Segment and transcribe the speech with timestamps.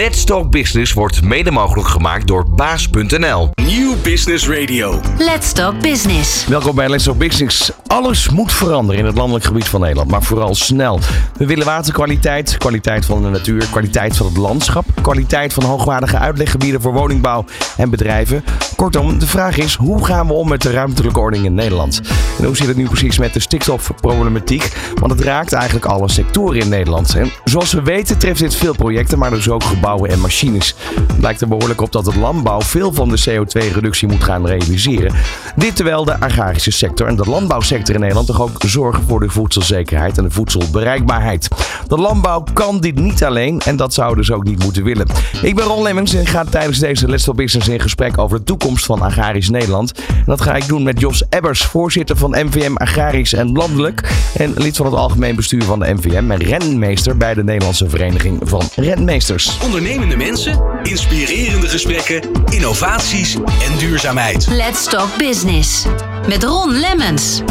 [0.00, 3.50] Let's Talk Business wordt mede mogelijk gemaakt door baas.nl.
[3.62, 5.00] Nieuw Business Radio.
[5.18, 6.46] Let's Talk Business.
[6.46, 7.70] Welkom bij Let's Talk Business.
[7.90, 11.00] Alles moet veranderen in het landelijk gebied van Nederland, maar vooral snel.
[11.36, 16.80] We willen waterkwaliteit, kwaliteit van de natuur, kwaliteit van het landschap, kwaliteit van hoogwaardige uitleggebieden
[16.80, 17.44] voor woningbouw
[17.76, 18.44] en bedrijven.
[18.76, 22.00] Kortom, de vraag is hoe gaan we om met de ruimtelijke ordening in Nederland?
[22.38, 24.72] En hoe zit het nu precies met de stikstofproblematiek?
[24.94, 27.14] Want het raakt eigenlijk alle sectoren in Nederland.
[27.14, 30.74] En zoals we weten treft dit veel projecten, maar dus ook gebouwen en machines.
[31.06, 35.14] Het lijkt er behoorlijk op dat het landbouw veel van de CO2-reductie moet gaan realiseren.
[35.56, 39.28] Dit terwijl de agrarische sector en de landbouwsector in Nederland toch ook zorgen voor de
[39.28, 41.48] voedselzekerheid en de voedselbereikbaarheid.
[41.86, 45.06] De landbouw kan dit niet alleen en dat zou dus ook niet moeten willen.
[45.42, 48.44] Ik ben Ron Lemmens en ga tijdens deze Let's Talk Business in gesprek over de
[48.44, 49.92] toekomst van agrarisch Nederland.
[50.08, 54.52] En dat ga ik doen met Jos Ebbers, voorzitter van MVM Agrarisch en Landelijk en
[54.56, 58.62] lid van het algemeen bestuur van de MVM en renmeester bij de Nederlandse Vereniging van
[58.74, 59.58] Renmeesters.
[59.64, 62.20] Ondernemende mensen, inspirerende gesprekken,
[62.50, 64.46] innovaties en duurzaamheid.
[64.50, 65.86] Let's Talk Business.
[66.28, 67.42] Met Ron Lemmens.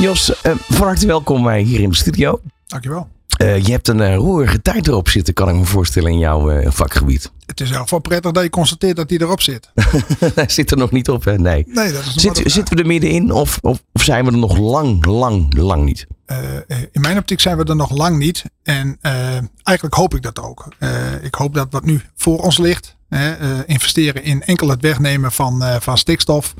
[0.00, 2.40] Jos, eh, van harte welkom eh, hier in de studio.
[2.66, 3.08] Dankjewel.
[3.36, 7.32] Eh, je hebt een roerige tijd erop zitten, kan ik me voorstellen, in jouw vakgebied.
[7.46, 9.70] Het is geval prettig dat je constateert dat hij erop zit.
[10.34, 11.38] Hij zit er nog niet op, hè?
[11.38, 11.64] Nee.
[11.68, 14.58] Nee, dat is Zit, zitten we er middenin of, of, of zijn we er nog
[14.58, 16.06] lang, lang, lang niet?
[16.92, 18.44] in mijn optiek zijn we er nog lang niet.
[18.62, 18.98] En
[19.62, 20.68] eigenlijk hoop ik dat ook.
[21.22, 22.96] Ik hoop dat wat nu voor ons ligt,
[23.66, 26.54] investeren in enkel het wegnemen van, van stikstof.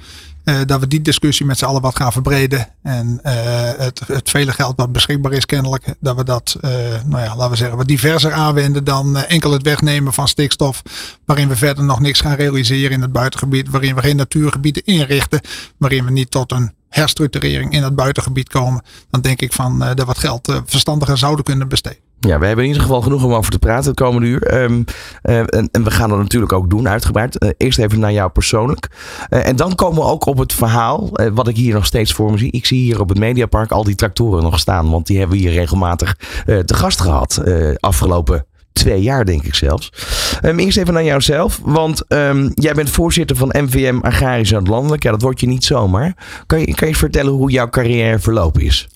[0.45, 2.69] Eh, dat we die discussie met z'n allen wat gaan verbreden.
[2.83, 3.35] En eh,
[3.77, 5.95] het, het vele geld wat beschikbaar is kennelijk.
[6.01, 6.71] Dat we dat, eh,
[7.05, 10.83] nou ja, laten we zeggen, wat diverser aanwenden dan enkel het wegnemen van stikstof.
[11.25, 13.69] Waarin we verder nog niks gaan realiseren in het buitengebied.
[13.69, 15.41] Waarin we geen natuurgebieden inrichten.
[15.77, 18.83] Waarin we niet tot een herstructurering in het buitengebied komen.
[19.11, 21.99] Dan denk ik van dat wat geld verstandiger zouden kunnen besteden.
[22.27, 24.43] Ja, we hebben in ieder geval genoeg om over te praten het komende uur.
[24.43, 24.83] Ehm,
[25.23, 27.39] eh, en, we gaan dat natuurlijk ook doen, uitgebreid.
[27.39, 28.89] Eh, eerst even naar jou persoonlijk.
[29.29, 32.31] Eh, en dan komen we ook op het verhaal, wat ik hier nog steeds voor
[32.31, 32.51] me zie.
[32.53, 34.91] Ik zie hier op het Mediapark al die tractoren nog staan.
[34.91, 37.43] Want die hebben we hier regelmatig te gast gehad.
[37.65, 39.93] eh, afgelopen twee jaar, denk ik zelfs.
[40.41, 41.61] Ehm, eerst even naar jouzelf.
[41.63, 45.03] Want ehm, jij bent voorzitter van MVM Agrarisch en Landelijk.
[45.03, 46.17] Ja, dat word je niet zomaar.
[46.47, 48.89] Kan je, kan je vertellen hoe jouw carrière verlopen is?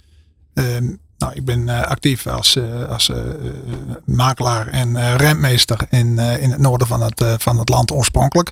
[1.19, 3.17] Nou, ik ben eh, actief als, eh, als eh,
[4.05, 8.49] makelaar en rentmeester in, in het noorden van het, van het land oorspronkelijk.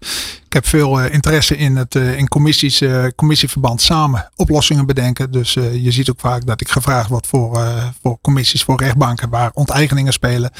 [0.46, 2.82] Ik heb veel interesse in, het, in commissies,
[3.16, 5.30] commissieverband samen oplossingen bedenken.
[5.30, 7.62] Dus je ziet ook vaak dat ik gevraagd word voor,
[8.02, 10.50] voor commissies voor rechtbanken waar onteigeningen spelen.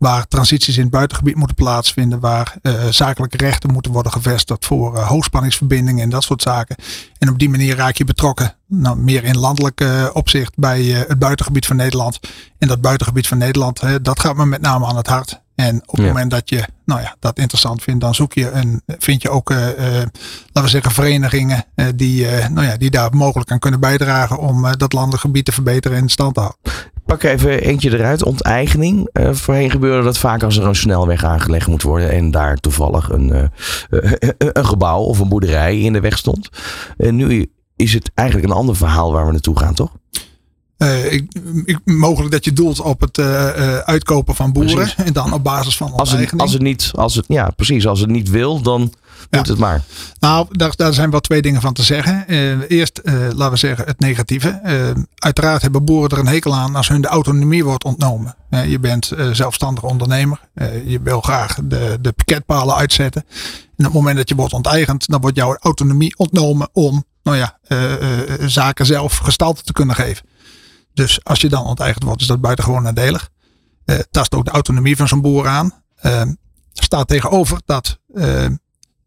[0.00, 2.20] Waar transities in het buitengebied moeten plaatsvinden.
[2.20, 6.76] Waar eh, zakelijke rechten moeten worden gevestigd voor eh, hoogspanningsverbindingen en dat soort zaken.
[7.18, 8.54] En op die manier raak je betrokken.
[8.66, 12.20] Nou, meer in landelijk eh, opzicht bij het buitengebied van Nederland.
[12.58, 15.40] En dat buitengebied van Nederland, hè, dat gaat me met name aan het hart.
[15.60, 16.12] En op het Ja.
[16.12, 19.50] moment dat je nou ja, dat interessant vindt, dan zoek je een, vind je ook,
[19.50, 20.06] eh, eh,
[20.46, 24.62] laten we zeggen, verenigingen eh, die, nou ja, die daar mogelijk aan kunnen bijdragen om
[24.76, 26.60] dat landelijk gebied te verbeteren en in stand te houden.
[27.06, 28.24] Pak even eentje eruit.
[28.24, 29.08] Onteigening.
[29.30, 32.10] Voorheen gebeurde dat vaak als er een snelweg aangelegd moet worden.
[32.10, 33.50] En daar toevallig een,
[34.38, 36.48] een gebouw of een boerderij in de weg stond.
[36.96, 39.92] En nu is het eigenlijk een ander verhaal waar we naartoe gaan, toch?
[40.80, 41.32] Eh, ik,
[41.64, 44.94] ik, mogelijk dat je doelt op het eh, eh, uitkopen van boeren Precies.
[44.94, 47.86] en dan op basis van Als het, als het niet, als het, ja, precies.
[47.86, 48.92] Als het niet wil, dan
[49.30, 49.82] moet het maar.
[50.20, 52.24] Nou, daar, daar zijn wel twee dingen van te zeggen.
[52.68, 54.60] Eerst, laten we zeggen, het negatieve.
[55.14, 58.36] Uiteraard hebben boeren er een hekel aan als hun de autonomie wordt ontnomen.
[58.66, 60.40] Je bent zelfstandig ondernemer.
[60.84, 63.24] Je wil graag de, de piketpalen uitzetten.
[63.76, 67.36] En op het moment dat je wordt onteigend, dan wordt jouw autonomie ontnomen om nou
[67.36, 67.58] ja,
[68.46, 70.28] zaken zelf gestalte te kunnen geven.
[71.00, 73.28] Dus als je dan onteigend wordt, is dat buitengewoon nadelig.
[73.84, 75.72] Eh tast ook de autonomie van zo'n boer aan.
[76.00, 76.36] Er
[76.72, 78.46] staat tegenover dat eh,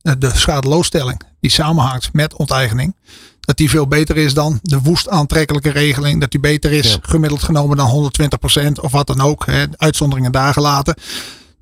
[0.02, 2.96] de schadeloosstelling die samenhangt met onteigening,
[3.40, 6.20] dat die veel beter is dan de woest aantrekkelijke regeling.
[6.22, 6.98] Dat die beter is Ja.
[7.02, 9.46] gemiddeld genomen dan 120% of wat dan ook.
[9.46, 10.96] Hè, uitzonderingen daar gelaten.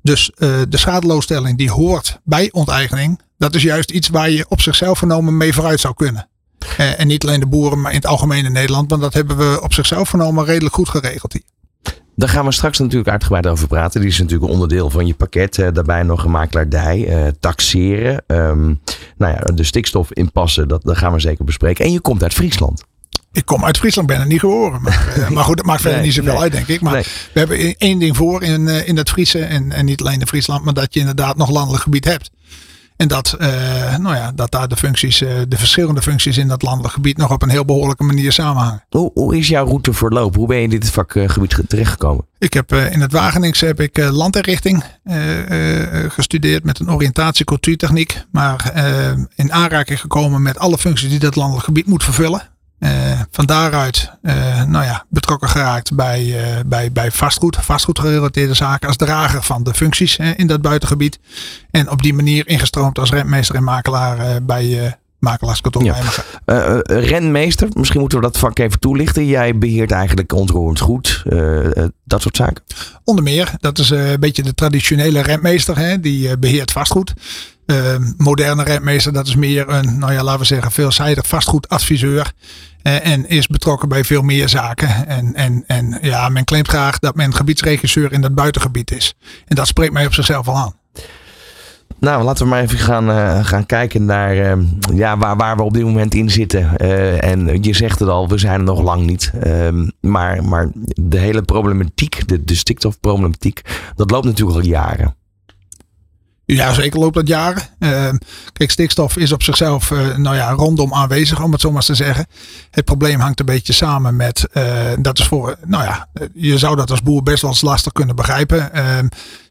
[0.02, 3.20] Dus de schadeloosstelling die hoort bij onteigening.
[3.38, 6.28] Dat is juist iets waar je op zichzelf genomen mee vooruit zou kunnen.
[6.76, 8.90] Eh, en niet alleen de boeren, maar in het algemeen in Nederland.
[8.90, 11.42] Want dat hebben we op zichzelf genomen redelijk goed geregeld hier.
[12.16, 14.00] Daar gaan we straks natuurlijk uitgebreid over praten.
[14.00, 15.58] Die is natuurlijk onderdeel van je pakket.
[15.58, 18.24] Eh, daarbij nog een makelaardij, eh, taxeren.
[18.26, 18.64] ehm,
[19.16, 21.84] nou ja, de stikstof inpassen, dat, dat gaan we zeker bespreken.
[21.84, 22.84] En je komt uit Friesland.
[23.32, 24.82] Ik kom uit Friesland, ben er niet geboren.
[24.82, 26.42] Maar, eh, maar goed, dat maakt verder Nee, niet zoveel nee.
[26.42, 26.80] uit, denk ik.
[26.80, 29.38] Maar we hebben één- ding voor in, in het Friese.
[29.44, 32.30] En, en niet alleen in Friesland, maar dat je inderdaad nog landelijk gebied hebt.
[33.02, 33.36] En dat,
[33.98, 37.42] nou ja, dat daar de functies, de verschillende functies in dat landelijk gebied nog op
[37.42, 38.84] een heel behoorlijke manier samenhangen.
[38.90, 40.38] Hoe, hoe is jouw route verlopen?
[40.38, 42.26] Hoe ben je in dit vakgebied terechtgekomen?
[42.38, 44.84] Ik heb in het Wageningse heb ik landinrichting
[46.08, 48.24] gestudeerd met een oriëntatie cultuurtechniek.
[48.30, 48.72] Maar
[49.34, 52.50] in aanraking gekomen met alle functies die dat landelijk gebied moet vervullen.
[52.82, 58.88] Uh, van daaruit uh, nou ja, betrokken geraakt bij, uh, bij, bij vastgoed, vastgoedgerelateerde zaken
[58.88, 61.18] als drager van de functies in dat buitengebied.
[61.70, 65.96] En op die manier ingestroomd als rentmeester en makelaar bij makelaarskantoor ja.
[66.84, 69.26] rentmeester, misschien moeten we dat vak even toelichten.
[69.26, 71.22] Jij beheert eigenlijk ontroerend goed,
[72.04, 72.62] dat soort zaken.
[73.04, 77.12] Onder meer, dat is een beetje de traditionele rentmeester, hè, die beheert vastgoed.
[78.16, 82.32] Moderne rentmeester, dat is meer een, nou ja, laten we zeggen, veelzijdig vastgoedadviseur.
[82.82, 85.06] Eh, en is betrokken bij veel meer zaken.
[85.06, 89.14] En, en, en ja, men claimt graag dat men gebiedsregisseur in dat buitengebied is.
[89.46, 90.74] En dat spreekt mij op zichzelf al aan.
[91.98, 95.62] Nou, laten we maar even gaan, uh, gaan kijken naar uh, ja, waar, waar we
[95.62, 96.70] op dit moment in zitten.
[96.76, 99.32] Uh, en je zegt het al, we zijn er nog lang niet.
[99.40, 100.70] Ehm, maar, maar
[101.00, 103.60] de hele problematiek, de, de stikstofproblematiek,
[103.96, 105.16] dat loopt natuurlijk al jaren.
[106.56, 107.62] Ja, zeker loopt dat jaren.
[107.78, 108.08] Uh,
[108.52, 111.94] kijk, stikstof is op zichzelf uh, nou ja, rondom aanwezig, om het zo maar te
[111.94, 112.26] zeggen.
[112.70, 114.64] Het probleem hangt een beetje samen met, uh,
[114.98, 118.16] dat is voor, nou ja, je zou dat als boer best wel eens lastig kunnen
[118.16, 118.70] begrijpen.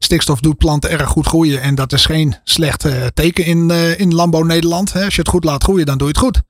[0.04, 4.44] Stikstof doet planten erg goed groeien en dat is geen slecht teken in, in landbouw
[4.44, 4.94] Nederland.
[4.94, 5.06] Hè.
[5.06, 6.42] Als je het goed laat groeien, dan doe je het goed.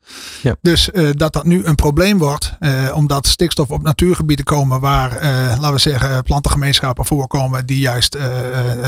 [0.42, 0.56] Ja.
[0.62, 2.54] Dus dat dat nu een probleem wordt,
[2.94, 5.12] omdat stikstof op natuurgebieden komen waar,
[5.60, 8.12] laten we zeggen, plantengemeenschappen voorkomen die juist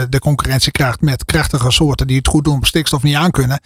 [0.10, 3.60] de concurrentie krijgt met kracht soorten die het goed doen op stikstof niet aankunnen.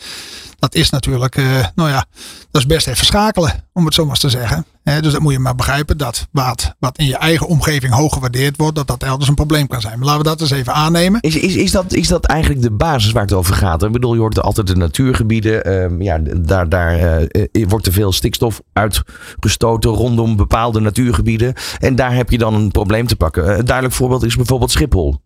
[0.59, 2.05] Dat is natuurlijk, uh, nou ja,
[2.51, 4.65] dat is best even schakelen, om het zo maar te zeggen.
[4.83, 8.57] dus dat moet je maar begrijpen, dat wat, wat in je eigen omgeving hoog gewaardeerd
[8.57, 9.97] wordt, dat dat elders een probleem kan zijn.
[9.97, 11.21] Maar laten we dat eens even aannemen.
[11.21, 13.83] Is, is, is, dat, is dat eigenlijk de basis waar het over gaat?
[13.83, 18.11] Ik bedoel, je hoort altijd de natuurgebieden, uh, ja, daar, daar uh, wordt te veel
[18.11, 21.53] stikstof uitgestoten rondom bepaalde natuurgebieden.
[21.79, 23.57] En daar heb je dan een probleem te pakken.
[23.59, 25.19] Een duidelijk voorbeeld is bijvoorbeeld Schiphol.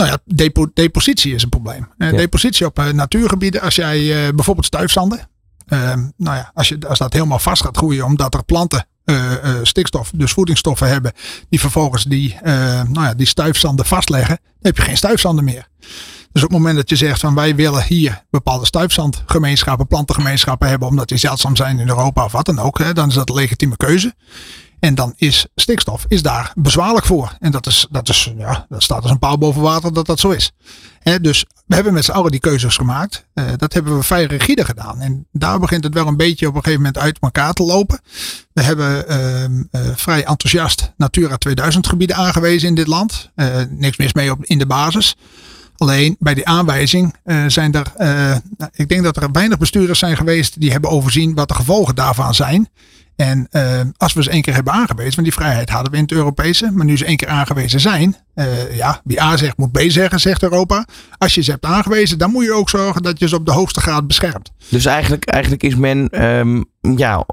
[0.00, 1.88] Nou ja, depo depositie is een probleem.
[1.98, 5.28] Uh, Depositie op uh, natuurgebieden, als jij uh, bijvoorbeeld stuifzanden.
[5.66, 8.84] Ehm, nou ja, als, je, als dat helemaal vast gaat groeien, omdat er planten
[9.62, 11.12] stikstof, dus voedingsstoffen hebben,
[11.48, 15.68] die vervolgens die, nou ja, die stuifzanden vastleggen, dan heb je geen stuifzanden meer.
[16.32, 20.88] Dus op het moment dat je zegt van wij willen hier bepaalde stuifzandgemeenschappen, plantengemeenschappen hebben,
[20.88, 23.34] omdat die zeldzaam zijn in Europa of wat dan ook, hè, dan is dat een
[23.34, 24.14] legitieme keuze.
[24.80, 27.36] En dan is stikstof is daar bezwaarlijk voor.
[27.38, 30.20] En dat, is, dat, is, ja, dat staat als een paal boven water dat dat
[30.20, 30.52] zo is.
[31.20, 33.26] dus we hebben met z'n allen die keuzes gemaakt.
[33.34, 35.00] Uh, dat hebben we vrij rigide gedaan.
[35.00, 38.00] En daar begint het wel een beetje op een gegeven moment uit elkaar te lopen.
[38.52, 43.30] We hebben uh, uh, vrij enthousiast Natura 2000 gebieden aangewezen in dit land.
[43.34, 45.16] Eh, niks mis mee op, in de basis.
[45.76, 47.14] Alleen bij die aanwijzing
[47.46, 48.36] zijn er, uh,
[48.72, 52.34] ik denk dat er weinig bestuurders zijn geweest die hebben overzien wat de gevolgen daarvan
[52.34, 52.68] zijn.
[53.20, 56.02] En uh, als we ze één keer hebben aangewezen, want die vrijheid hadden we in
[56.02, 59.72] het Europese, maar nu ze één keer aangewezen zijn, uh, ja, wie A zegt moet
[59.72, 60.86] B zeggen, zegt Europa.
[61.18, 63.52] Als je ze hebt aangewezen, dan moet je ook zorgen dat je ze op de
[63.52, 64.50] hoogste graad beschermt.
[64.68, 66.64] Dus eigenlijk, eigenlijk is men um,
[66.96, 67.24] ja,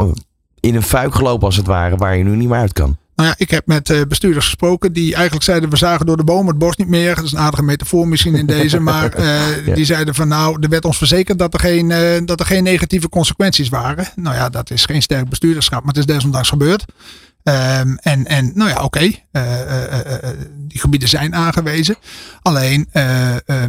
[0.59, 2.97] in een fuik gelopen als het ware, waar je nu niet meer uit kan.
[3.17, 6.23] Nou ja, ik heb met uh, bestuurders gesproken die eigenlijk zeiden: we zagen door de
[6.23, 7.15] boom het bos niet meer.
[7.15, 8.79] Dat is een aardige metafoor misschien in deze.
[8.87, 9.73] Maar uh, ja.
[9.75, 12.63] die zeiden van nou, er werd ons verzekerd dat er, geen, uh, dat er geen
[12.63, 14.07] negatieve consequenties waren.
[14.15, 16.85] Nou ja, dat is geen sterk bestuurderschap, maar het is desondanks gebeurd.
[17.43, 19.25] Um, en, en nou ja, oké, okay,
[20.53, 21.95] die gebieden zijn aangewezen.
[22.41, 22.89] Alleen,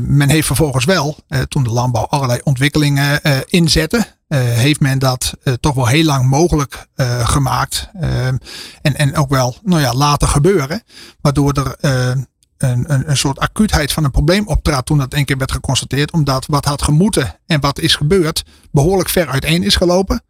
[0.01, 1.17] men heeft vervolgens wel,
[1.49, 6.29] toen de landbouw allerlei ontwikkelingen inzette, uh, heeft men dat uh, toch wel heel lang
[6.29, 7.89] mogelijk uh, gemaakt.
[8.83, 10.83] en, en ook wel nou ja, laten gebeuren.
[11.21, 12.27] Waardoor er een,
[12.59, 16.13] een, een soort acuutheid van een probleem optrad toen dat één keer werd geconstateerd.
[16.13, 20.23] Omdat wat had gemoeten en wat is gebeurd behoorlijk ver uiteen is gelopen.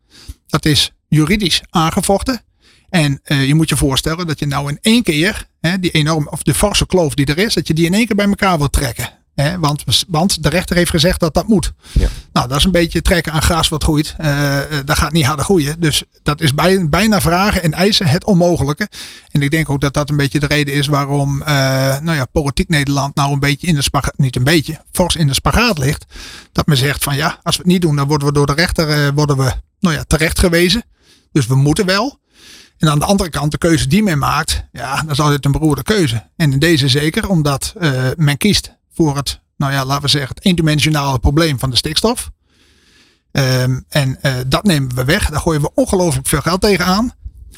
[0.47, 2.43] Dat is juridisch aangevochten.
[2.89, 6.43] En je moet je voorstellen dat je nou in één keer hè, die enorm, of
[6.43, 8.71] de forse kloof die er is, dat je die in één keer bij elkaar wil
[8.71, 9.18] trekken.
[9.43, 11.73] Hè, want, want de rechter heeft gezegd dat dat moet.
[11.93, 12.09] Ja.
[12.33, 14.15] Nou, dat is een beetje trekken aan gras wat groeit.
[14.21, 15.81] Uh, dat gaat niet harder groeien.
[15.81, 18.89] Dus dat is bij, bijna vragen en eisen het onmogelijke.
[19.31, 21.47] En ik denk ook dat dat een beetje de reden is waarom uh,
[22.01, 25.27] nou ja, politiek Nederland nou een beetje in de spagaat, niet een beetje, fors in
[25.27, 26.05] de spagaat ligt.
[26.53, 28.55] Dat men zegt van ja, als we het niet doen, dan worden we door de
[28.55, 30.85] rechter uh, worden we, nou ja, terecht gewezen.
[31.33, 32.19] Dus we moeten wel.
[32.79, 35.53] En aan de andere kant, de keuze die men maakt, ja, dat is altijd een
[35.53, 36.31] beroerde keuze.
[36.37, 37.75] En in deze zeker, omdat
[38.17, 42.31] men kiest voor het, nou ja, laten we zeggen, het eendimensionale probleem van de stikstof.
[43.33, 45.31] Um, en uh, dat nemen we weg.
[45.31, 47.13] Daar gooien we ongelooflijk veel geld tegenaan.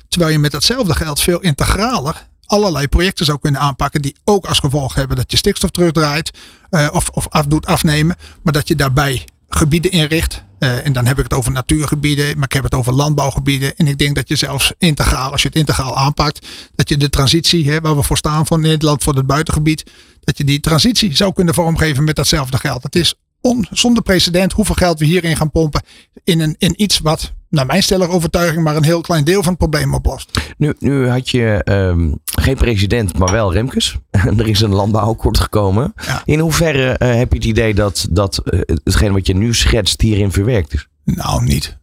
[0.09, 4.59] Terwijl je met datzelfde geld veel integraler allerlei projecten zou kunnen aanpakken die ook als
[4.59, 6.30] gevolg hebben dat je stikstof terugdraait
[6.70, 8.16] uh, of, of doet afnemen.
[8.42, 10.42] Maar dat je daarbij gebieden inricht.
[10.60, 13.76] Uh, en dan heb ik het over natuurgebieden, maar ik heb het over landbouwgebieden.
[13.76, 17.08] En ik denk dat je zelfs integraal, als je het integraal aanpakt, dat je de
[17.08, 19.90] transitie, hè, waar we voor staan van Nederland voor het buitengebied,
[20.20, 22.82] dat je die transitie zou kunnen vormgeven met datzelfde geld.
[22.82, 25.82] Het is on, zonder precedent hoeveel geld we hierin gaan pompen
[26.25, 29.49] in, een, in iets wat, naar mijn stellige overtuiging, maar een heel klein deel van
[29.49, 30.54] het probleem oplost.
[30.56, 33.97] Nu, nu had je um, geen president, maar wel Remkes.
[34.11, 35.92] er is een landbouwakkoord gekomen.
[36.06, 36.23] Ja.
[36.25, 40.00] In hoeverre uh, heb je het idee dat, dat uh, hetgeen wat je nu schetst
[40.00, 40.88] hierin verwerkt is?
[41.04, 41.78] Nou, niet.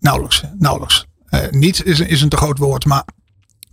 [0.00, 0.42] Nauwelijks.
[0.58, 1.06] Nauwelijks.
[1.30, 3.04] Uh, niet is, is een te groot woord, maar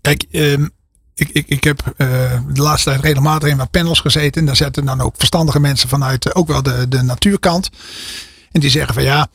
[0.01, 0.69] kijk, um,
[1.15, 2.07] ik, ik, ik heb uh,
[2.47, 4.41] de laatste tijd regelmatig in wat panels gezeten.
[4.41, 7.69] En daar zetten dan ook verstandige mensen vanuit uh, ook wel de, de natuurkant.
[8.51, 9.27] En die zeggen van ja,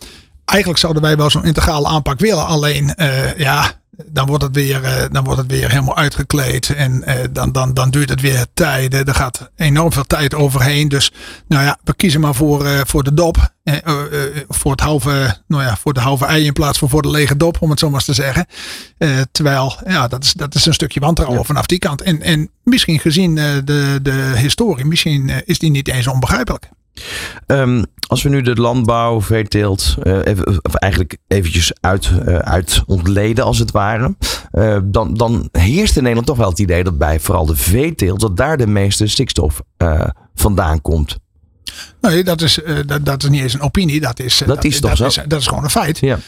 [0.45, 2.47] eigenlijk zouden wij wel zo'n integrale aanpak willen.
[2.47, 6.75] Alleen uh, ja, dan wordt het weer, uh, dan wordt het weer helemaal uitgekleed.
[6.75, 9.07] En uh, dan, dan, dan duurt het weer tijden.
[9.07, 10.89] Er gaat enorm veel tijd overheen.
[10.89, 11.13] Dus
[11.47, 13.53] nou ja, we kiezen maar voor, uh, voor de dop.
[14.49, 17.37] voor, het halve, nou ja, voor de halve ei in plaats van voor de lege
[17.37, 18.47] dop, om het zo maar eens te zeggen.
[19.33, 21.45] terwijl, ja, dat is, dat is een stukje wantrouwen ja.
[21.45, 22.03] vanaf die kant.
[22.03, 26.69] En, en misschien gezien de, de historie, misschien is die niet eens onbegrijpelijk.
[27.47, 33.45] Um, als we nu de landbouw, veeteelt, uh, even, eigenlijk eventjes uit, uh, uit ontleden
[33.45, 34.17] als het ware.
[34.53, 38.21] Uh, dan, dan heerst in Nederland toch wel het idee dat bij vooral de veeteelt,
[38.21, 39.63] dat daar de meeste stikstof
[40.35, 41.19] vandaan komt.
[42.01, 44.01] Nee, dat is, dat, dat is niet eens een opinie.
[44.01, 45.21] Dat is, dat, dat is toch dat zo?
[45.21, 45.99] Is, dat is gewoon een feit.
[45.99, 46.19] Ja.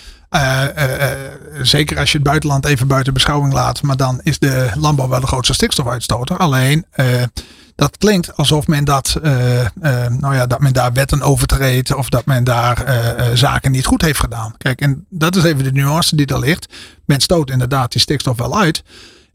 [1.62, 3.82] zeker als je het buitenland even buiten beschouwing laat.
[3.82, 6.36] Maar dan is de landbouw wel de grootste stikstofuitstoter.
[6.36, 6.86] Alleen
[7.74, 9.66] dat klinkt alsof men dat, uh, uh,
[10.08, 14.02] nou ja, dat men daar wetten overtreedt of dat men daar uh, zaken niet goed
[14.02, 14.54] heeft gedaan.
[14.56, 16.68] Kijk, en dat is even de nuance die er ligt.
[17.04, 18.82] Men stoot inderdaad die stikstof wel uit.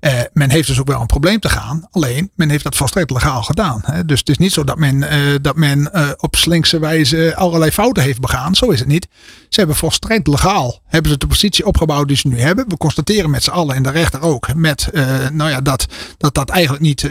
[0.08, 1.88] Uh, men heeft dus ook wel een probleem te gaan.
[1.92, 3.82] Alleen, men heeft dat volstrekt legaal gedaan.
[3.86, 4.06] Hè?
[4.06, 7.72] Dus het is niet zo dat men, uh, dat men uh, op slinkse wijze allerlei
[7.72, 8.56] fouten heeft begaan.
[8.56, 9.08] Zo is het niet.
[9.50, 12.70] Ze hebben volstrekt legaal hebben ze de positie opgebouwd die ze nu hebben.
[12.70, 14.54] We constateren met z'n allen en de rechter ook.
[14.54, 14.90] Met,
[15.32, 15.86] nou ja, dat,
[16.18, 17.10] dat dat eigenlijk niet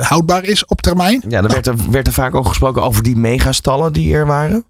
[0.00, 1.22] houdbaar is op termijn.
[1.28, 4.64] Ja, dan werd er, werd er vaak ook gesproken over die megastallen die er waren.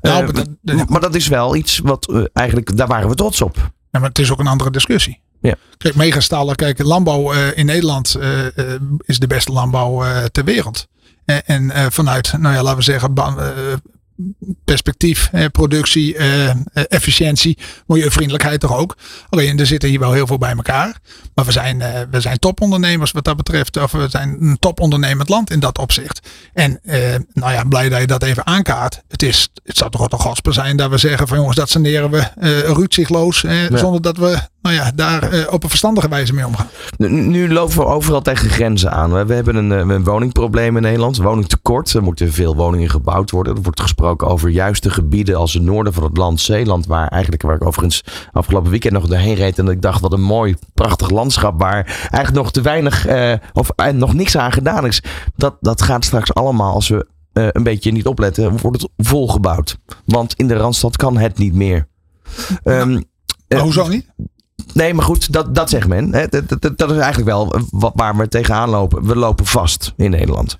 [0.00, 3.56] Nou, maar, dat, maar dat is wel iets wat eigenlijk, daar waren we trots op.
[3.90, 5.22] Ja, maar het is ook een andere discussie.
[5.48, 5.56] Ja.
[5.76, 6.56] Kijk, megastallen.
[6.56, 10.86] Kijk, landbouw uh, in Nederland uh, uh, is de beste landbouw ter wereld.
[11.24, 13.14] en vanuit, nou ja, laten we zeggen,
[14.64, 18.96] perspectief, eh, productie, eh, efficiëntie, milieuvriendelijkheid toch ook.
[19.28, 20.98] Alleen er zitten hier wel heel veel bij elkaar.
[21.34, 23.76] Maar we zijn, eh, we zijn topondernemers wat dat betreft.
[23.76, 26.28] Of we zijn een topondernemend land in dat opzicht.
[26.52, 26.80] En
[27.32, 29.02] nou ja, blij dat je dat even aankaart.
[29.08, 31.70] Het, is, het zou toch ook een gasper zijn dat we zeggen van jongens, dat
[31.70, 33.40] saneren we uh, ruutzichtloos.
[33.40, 33.76] Ja.
[33.76, 36.68] Zonder dat we nou ja, daar op een verstandige wijze mee omgaan.
[36.96, 39.26] Nu, nu lopen we overal tegen grenzen aan.
[39.26, 41.16] We hebben een, een woningprobleem in Nederland.
[41.16, 41.92] Woningtekort.
[41.92, 43.56] Er moeten veel woningen gebouwd worden.
[43.56, 47.42] Er wordt gesproken over juiste gebieden als het noorden van het land, Zeeland, waar eigenlijk
[47.42, 51.10] waar ik overigens afgelopen weekend nog doorheen reed en ik dacht wat een mooi, prachtig
[51.10, 55.02] landschap waar eigenlijk nog te weinig uh, of uh, nog niks aan gedaan is.
[55.36, 59.78] Dat, dat gaat straks allemaal als we een beetje niet opletten, wordt het volgebouwd.
[60.04, 61.88] Want in de Randstad kan het niet meer.
[62.64, 63.04] Um,
[63.48, 64.06] maar hoezo niet?
[64.72, 66.12] Nee, maar goed, dat, dat zegt men.
[66.12, 66.26] Hè.
[66.28, 69.06] Dat, dat, is eigenlijk wel wat, waar we tegenaan lopen.
[69.06, 70.58] We lopen vast in Nederland.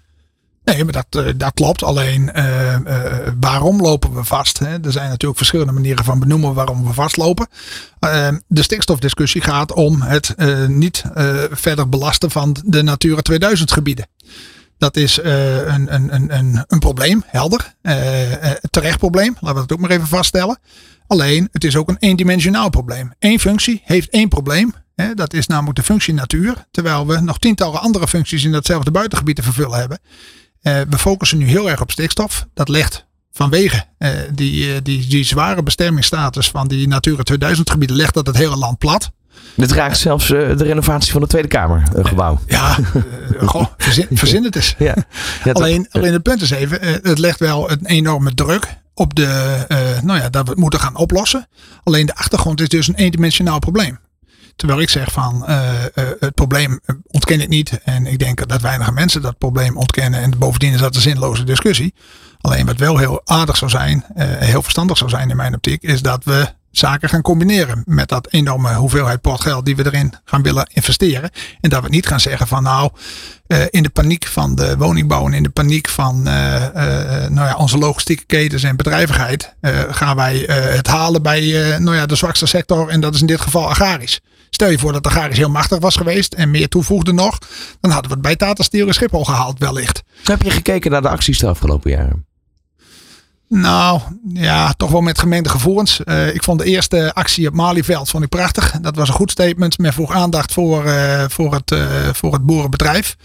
[0.64, 1.82] Nee, maar dat, uh, dat klopt.
[1.82, 3.04] Alleen uh, uh,
[3.40, 4.58] waarom lopen we vast?
[4.58, 4.78] Hè?
[4.82, 7.48] Er zijn natuurlijk verschillende manieren van benoemen waarom we vastlopen.
[8.46, 10.34] de stikstofdiscussie gaat om het
[10.68, 11.04] niet
[11.50, 14.06] verder belasten van de Natura 2000 gebieden.
[14.78, 17.74] Dat is een, een, een, een, probleem, helder.
[18.70, 20.58] terecht probleem, laten we dat ook maar even vaststellen.
[21.06, 23.12] Alleen, het is ook een eendimensionaal probleem.
[23.18, 24.75] Eén functie heeft één probleem.
[24.94, 25.14] Hè?
[25.14, 26.66] Dat is namelijk de functie natuur.
[26.70, 29.99] Terwijl we nog tientallen andere functies in datzelfde buitengebied te vervullen hebben.
[30.62, 32.46] Uh, we focussen nu heel erg op stikstof.
[32.54, 37.96] Dat ligt vanwege uh, die, uh, die, die zware bestemmingsstatus van die Natura 2000 gebieden,
[37.96, 39.11] legt dat het hele land plat.
[39.54, 42.40] Dit raakt zelfs de renovatie van de Tweede Kamer gebouw.
[42.46, 42.76] Ja,
[43.40, 44.75] goh, verzin, verzin het eens.
[44.78, 44.94] Ja.
[45.52, 49.66] alleen, alleen het punt is even, het legt wel een enorme druk op de,
[50.02, 51.48] nou ja, dat we het moeten gaan oplossen.
[51.82, 53.98] Alleen de achtergrond is dus een eendimensionaal probleem.
[54.56, 55.58] Terwijl ik zeg van uh,
[55.94, 57.80] uh, het probleem ontken ik niet.
[57.84, 60.20] En ik denk dat weinige mensen dat probleem ontkennen.
[60.20, 61.94] En bovendien is dat een zinloze discussie.
[62.40, 66.02] Alleen wat wel heel aardig zou zijn, heel verstandig zou zijn in mijn optiek, is
[66.02, 70.66] dat we zaken gaan combineren met dat enorme hoeveelheid potgeld die we erin gaan willen
[70.72, 71.30] investeren.
[71.60, 72.90] En dat we niet gaan zeggen van nou,
[73.46, 76.70] uh, in de paniek van de woningbouw en in de paniek van uh, uh,
[77.28, 79.54] nou ja, onze logistieke ketens en bedrijvigheid
[79.90, 81.40] gaan wij het halen bij
[81.78, 84.20] nou ja, de zwakste sector en dat is in dit geval agrarisch.
[84.50, 87.38] Stel je voor dat agrarisch heel machtig was geweest en meer toevoegde nog,
[87.80, 90.02] dan hadden we het bij Tata Steel en Schiphol gehaald wellicht.
[90.24, 92.26] Heb je gekeken naar de acties de afgelopen jaren?
[93.48, 94.00] Nou,
[94.32, 96.00] ja, toch wel met gemengde gevoelens.
[96.04, 98.70] Uh, ik vond de eerste actie op Malieveld vond ik prachtig.
[98.80, 99.78] Dat was een goed statement.
[99.78, 103.16] Men vroeg aandacht voor, uh, voor, het, uh, voor het boerenbedrijf.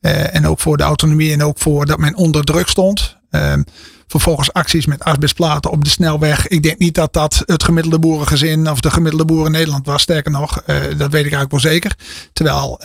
[0.00, 3.16] en ook voor de autonomie en ook voor dat men onder druk stond.
[3.30, 3.62] Ehm,
[4.06, 6.48] vervolgens acties met asbestplaten op de snelweg.
[6.48, 10.02] Ik denk niet dat dat het gemiddelde boerengezin of de gemiddelde boer in Nederland was.
[10.02, 10.62] Sterker nog,
[10.96, 11.96] dat weet ik eigenlijk wel zeker.
[12.32, 12.80] Terwijl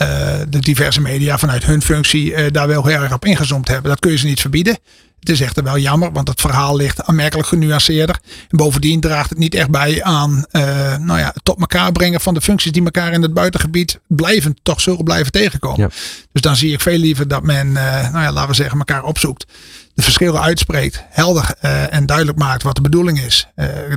[0.50, 3.90] de diverse media vanuit hun functie daar wel heel erg op ingezoomd hebben.
[3.90, 4.78] Dat kun je ze niet verbieden.
[5.26, 8.20] Het is echter wel jammer, want het verhaal ligt aanmerkelijk genuanceerder.
[8.50, 10.62] En bovendien draagt het niet echt bij aan uh,
[10.98, 14.58] nou ja, het tot elkaar brengen van de functies die elkaar in het buitengebied blijven,
[14.64, 15.80] toch zullen blijven tegenkomen.
[15.80, 15.90] Ja.
[16.32, 19.04] Dus dan zie ik veel liever dat men, uh, nou ja, laten we zeggen, elkaar
[19.04, 19.46] opzoekt.
[19.94, 23.48] De verschillen uitspreekt, helder uh, en duidelijk maakt wat de bedoeling is.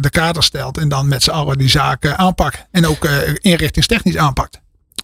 [0.00, 2.66] de kader stelt en dan met z'n allen die zaken aanpakt.
[2.70, 3.08] En ook
[3.40, 4.60] inrichtingstechnisch aanpakt.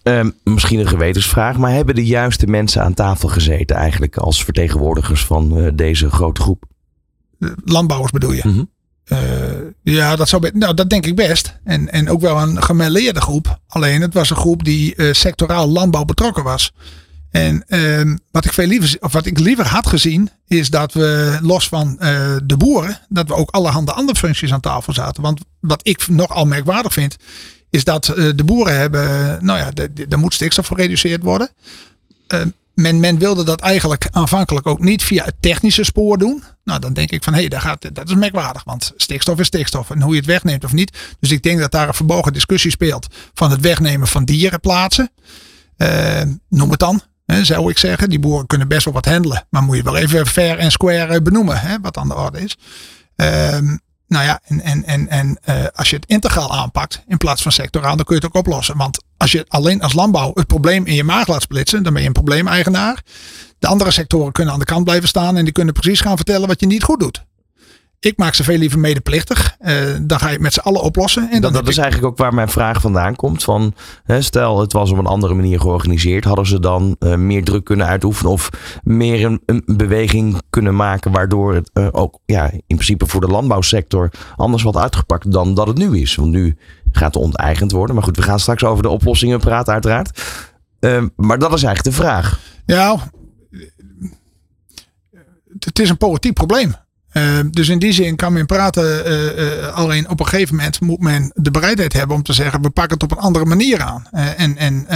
[0.07, 5.25] Um, misschien een gewetensvraag, maar hebben de juiste mensen aan tafel gezeten eigenlijk als vertegenwoordigers
[5.25, 6.63] van uh, deze grote groep?
[7.63, 8.41] Landbouwers bedoel je?
[8.45, 8.69] Mm -hmm.
[9.05, 9.17] uh,
[9.83, 11.59] ja, dat, zou nou, dat denk ik best.
[11.63, 13.59] En, en ook wel een gemêleerde groep.
[13.67, 16.73] Alleen het was een groep die uh, sectoraal landbouw betrokken was.
[17.31, 21.37] En ehm, wat ik veel liever, of wat ik liever had gezien, is dat we
[21.41, 21.95] los van
[22.43, 25.23] de boeren, dat we ook allerhande andere functies aan tafel zaten.
[25.23, 27.15] Want wat ik nogal merkwaardig vind,
[27.75, 29.71] is dat uh, de boeren hebben, nou ja,
[30.09, 31.49] er moet stikstof gereduceerd worden.
[32.33, 32.41] Uh,
[32.73, 36.43] men, men wilde dat eigenlijk aanvankelijk ook niet via het technische spoor doen.
[36.63, 38.63] Nou, dan denk ik van hé, hey, dat, dat is merkwaardig.
[38.63, 39.89] Want stikstof is stikstof.
[39.89, 40.97] En hoe je het wegneemt of niet.
[41.19, 45.11] Dus ik denk dat daar een verbogen discussie speelt van het wegnemen van dierenplaatsen.
[45.77, 47.01] Uh, noem het dan.
[47.25, 48.09] Hè, zou ik zeggen.
[48.09, 49.47] Die boeren kunnen best wel wat handelen.
[49.49, 51.59] Maar moet je wel even fair en square benoemen.
[51.59, 52.57] Hè, wat aan de orde is.
[53.15, 53.57] Uh,
[54.07, 57.51] nou ja, en, en, en, en uh, als je het integraal aanpakt in plaats van
[57.51, 58.77] sectoraal, dan kun je het ook oplossen.
[58.77, 62.01] Want als je alleen als landbouw het probleem in je maag laat splitsen, dan ben
[62.01, 63.03] je een probleemeigenaar.
[63.59, 66.47] De andere sectoren kunnen aan de kant blijven staan en die kunnen precies gaan vertellen
[66.47, 67.23] wat je niet goed doet.
[67.99, 69.55] Ik maak ze veel liever medeplichtig.
[69.59, 69.71] Uh,
[70.01, 71.29] dan ga je het met z'n allen oplossen.
[71.31, 73.43] En dat, dat is eigenlijk ook waar mijn vraag vandaan komt.
[73.43, 73.73] Van,
[74.03, 76.23] hè, stel, het was op een andere manier georganiseerd.
[76.23, 78.31] Hadden ze dan uh, meer druk kunnen uitoefenen?
[78.31, 78.49] Of
[78.83, 81.11] meer een, een beweging kunnen maken.
[81.11, 85.67] Waardoor het uh, ook ja, in principe voor de landbouwsector anders wat uitgepakt dan dat
[85.67, 86.15] het nu is.
[86.15, 86.57] Want nu
[86.91, 87.95] gaat het onteigend worden.
[87.95, 90.21] Maar goed, we gaan straks over de oplossingen praten uiteraard.
[91.15, 92.39] maar dat is eigenlijk de vraag.
[92.65, 92.97] Ja,
[95.59, 96.75] het is een politiek probleem.
[97.17, 99.07] Uh, dus in die zin kan men praten.
[99.07, 102.61] Uh, uh, alleen op een gegeven moment moet men de bereidheid hebben om te zeggen:
[102.61, 104.07] we pakken het op een andere manier aan.
[104.11, 104.87] en en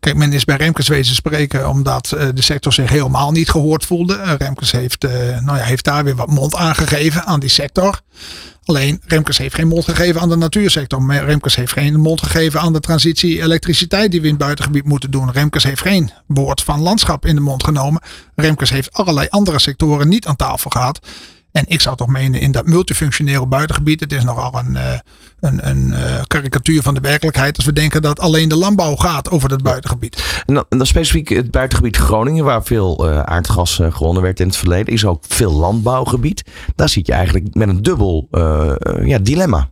[0.00, 4.36] kijk, men is bij Remkes wezen spreken omdat de sector zich helemaal niet gehoord voelde.
[4.38, 5.02] Remkes heeft,
[5.40, 8.00] nou ja, heeft daar weer wat mond aangegeven aan die sector.
[8.64, 11.14] Alleen Remkes heeft geen mond gegeven aan de natuursector.
[11.24, 15.10] Remkes heeft geen mond gegeven aan de transitie elektriciteit die we in het buitengebied moeten
[15.10, 15.32] doen.
[15.32, 18.02] Remkes heeft geen woord van landschap in de mond genomen.
[18.34, 21.06] Remkes heeft allerlei andere sectoren niet aan tafel gehad.
[21.54, 24.00] En ik zou toch menen in dat multifunctionele buitengebied.
[24.00, 24.98] Het is nogal een, uh,
[25.40, 27.56] een, een uh, karikatuur van de werkelijkheid.
[27.56, 30.42] Als we denken dat alleen de landbouw gaat over dat buitengebied.
[30.46, 32.44] En dan, en dan specifiek het buitengebied Groningen.
[32.44, 34.94] Waar veel uh, aardgas gewonnen werd in het verleden.
[34.94, 36.44] Is ook veel landbouwgebied.
[36.74, 38.28] Daar zit je eigenlijk met een dubbel
[39.04, 39.70] ja, dilemma.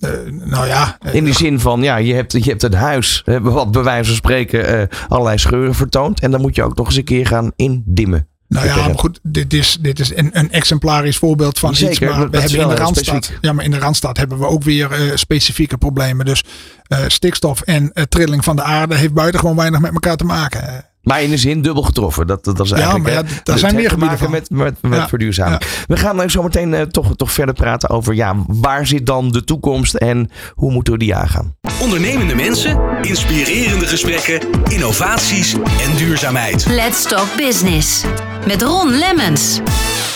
[0.00, 0.10] Uh,
[0.48, 0.98] nou ja.
[1.06, 4.06] Uh, in die zin van, ja, je hebt, je hebt een huis, wat bij wijze
[4.06, 6.20] van spreken uh, allerlei scheuren vertoont.
[6.20, 8.28] En dan moet je ook nog eens een keer gaan indimmen.
[8.54, 12.00] Nou ja, maar goed, dit is, dit is een, een exemplarisch voorbeeld van Zeker, iets.
[12.00, 13.32] Maar we hebben in de Randstad.
[13.40, 16.26] Ja, maar in de Randstad hebben we ook weer uh, specifieke problemen.
[16.26, 16.44] Dus
[16.88, 20.84] uh, stikstof en uh, trilling van de aarde heeft buitengewoon weinig met elkaar te maken.
[21.02, 22.26] Maar in de zin dubbel getroffen.
[22.26, 23.08] Dat, dat is eigenlijk.
[23.08, 25.62] Ja, maar ja, daar zijn meer te maken met, met, met ja, verduurzaming.
[25.62, 25.68] Ja.
[25.86, 29.30] We gaan nou zo meteen uh, toch, toch verder praten over ja, waar zit dan
[29.30, 31.56] de toekomst en hoe moeten we die aangaan?
[31.80, 36.66] Ondernemende mensen, inspirerende gesprekken, innovaties en duurzaamheid.
[36.66, 38.04] Let's Talk Business
[38.46, 39.60] met Ron Lemmens.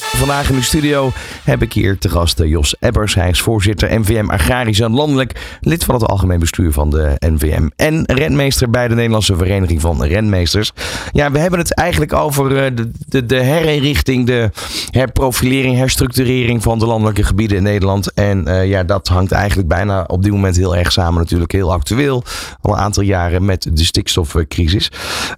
[0.01, 1.11] Vandaag in de studio
[1.45, 3.15] heb ik hier te gast Jos Ebbers.
[3.15, 7.69] Hij is voorzitter NVM Agrarisch en Landelijk, lid van het algemeen bestuur van de NVM
[7.77, 10.73] en renmeester bij de Nederlandse Vereniging van Renmeesters.
[11.13, 14.51] Ja, we hebben het eigenlijk over de, de, de herinrichting, de
[14.91, 18.13] herprofilering, herstructurering van de landelijke gebieden in Nederland.
[18.13, 21.73] En uh, ja, dat hangt eigenlijk bijna op dit moment heel erg samen, natuurlijk heel
[21.73, 22.23] actueel.
[22.61, 24.91] Al een aantal jaren met de stikstofcrisis.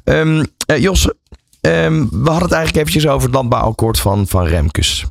[0.04, 0.42] Uh,
[0.76, 1.08] Jos,
[1.60, 5.06] Um, we hadden het eigenlijk eventjes over het landbouwakkoord van, van Remkes.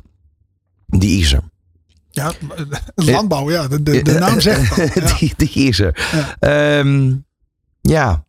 [0.86, 1.42] Die is er.
[2.10, 2.32] Ja,
[2.94, 3.68] landbouw, ja.
[3.68, 4.94] De, de, de naam zegt dat.
[5.04, 5.16] Ja.
[5.18, 6.08] die, die is er.
[6.40, 7.24] Ja, um,
[7.80, 8.24] ja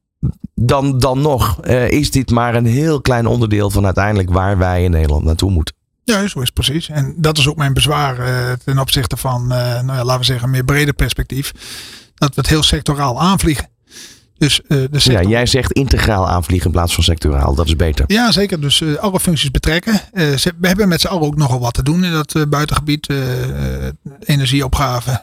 [0.56, 4.84] dan, dan nog uh, is dit maar een heel klein onderdeel van uiteindelijk waar wij
[4.84, 5.76] in Nederland naartoe moeten.
[6.04, 6.90] Ja, zo is het precies.
[6.90, 10.26] En dat is ook mijn bezwaar uh, ten opzichte van, uh, nou ja, laten we
[10.26, 11.52] zeggen, een meer breder perspectief.
[12.16, 13.70] Dat we het heel sectoraal aanvliegen.
[14.42, 15.24] Dus, uh, de sector...
[15.24, 17.56] Ja, jij zegt integraal aanvliegen in plaats van sectoraal.
[17.56, 18.06] Dat is beter.
[18.08, 18.62] Ja, zeker.
[18.62, 19.94] Dus uh, alle functies betrekken.
[19.94, 23.14] Uh, we hebben met z'n allen ook nogal wat te doen in dat buitengebied.
[24.20, 25.22] energieopgave,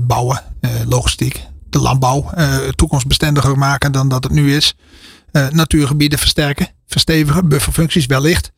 [0.00, 0.42] bouwen,
[0.88, 2.30] logistiek, de landbouw
[2.74, 4.74] toekomstbestendiger maken dan dat het nu is.
[5.50, 8.52] natuurgebieden versterken, verstevigen, bufferfuncties wellicht.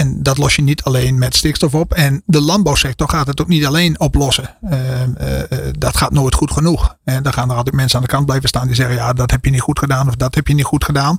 [0.00, 1.92] Ehm, en dat los je niet alleen met stikstof op.
[1.92, 4.56] En de landbouwsector gaat het ook niet alleen oplossen.
[4.70, 5.38] Uh, uh,
[5.78, 6.96] dat gaat nooit goed genoeg.
[7.04, 9.30] En dan gaan er altijd mensen aan de kant blijven staan die zeggen: ja, dat
[9.30, 11.18] heb je niet goed gedaan of dat heb je niet goed gedaan.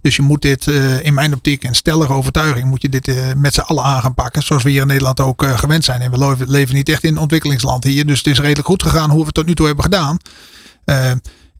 [0.00, 3.54] Dus je moet dit uh, in mijn optiek en stellige overtuiging moet je dit met
[3.54, 4.42] z'n allen aan gaan pakken.
[4.42, 6.00] Zoals we hier in Nederland ook gewend zijn.
[6.00, 8.06] En we leven niet echt in een ontwikkelingsland hier.
[8.06, 10.18] Dus het is redelijk goed gegaan hoe we het tot nu toe hebben gedaan.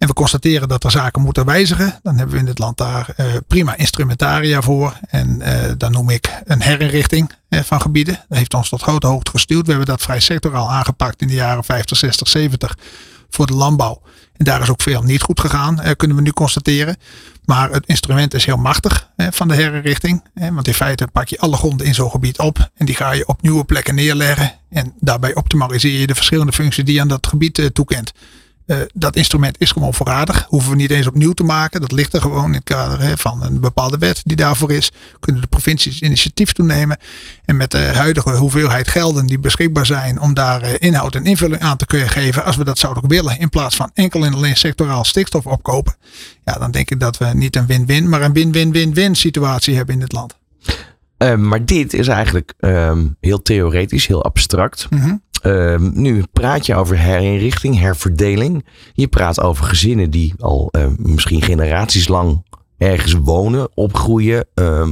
[0.04, 1.98] En we constateren dat er zaken moeten wijzigen.
[2.02, 4.98] Dan hebben we in dit land daar uh, prima instrumentaria voor.
[5.06, 8.24] En uh, dan noem ik een herinrichting uh, van gebieden.
[8.28, 9.64] Dat heeft ons tot grote hoogte gestuurd.
[9.64, 12.76] We hebben dat vrij sectoraal aangepakt in de jaren 50, 60, 70
[13.30, 14.02] voor de landbouw.
[14.36, 16.96] En daar is ook veel niet goed gegaan, kunnen we nu constateren.
[17.44, 20.24] Maar het instrument is heel machtig van de herinrichting.
[20.34, 22.70] Want in feite pak je alle gronden in zo'n gebied op.
[22.74, 24.52] En die ga je op nieuwe plekken neerleggen.
[24.70, 28.12] En daarbij optimaliseer je de verschillende functies die je aan dat gebied toekent.
[28.66, 30.46] Uh, dat instrument is gewoon voorradig.
[30.48, 31.81] Hoeven we niet eens opnieuw te maken.
[31.81, 34.92] Dat ligt er gewoon in het kader hè, van een bepaalde wet die daarvoor is.
[35.20, 36.98] Kunnen de provincies initiatief toenemen.
[37.44, 41.62] En met de huidige hoeveelheid gelden die beschikbaar zijn om daar uh, inhoud en invulling
[41.62, 42.44] aan te kunnen geven.
[42.44, 43.38] Als we dat zouden willen.
[43.38, 45.96] In plaats van enkel en alleen sectoraal stikstof opkopen.
[46.44, 50.00] Ja, dan denk ik dat we niet een win-win, maar een win-win-win-win situatie hebben in
[50.00, 50.35] dit land.
[51.18, 54.87] Uh, maar dit is eigenlijk um, heel theoretisch, heel abstract.
[54.90, 55.22] Mm -hmm.
[55.46, 58.64] Uh, nu praat je over herinrichting, herverdeling.
[58.92, 62.44] Je praat over gezinnen die al uh, misschien generaties lang
[62.78, 64.88] ergens wonen, opgroeien, uh,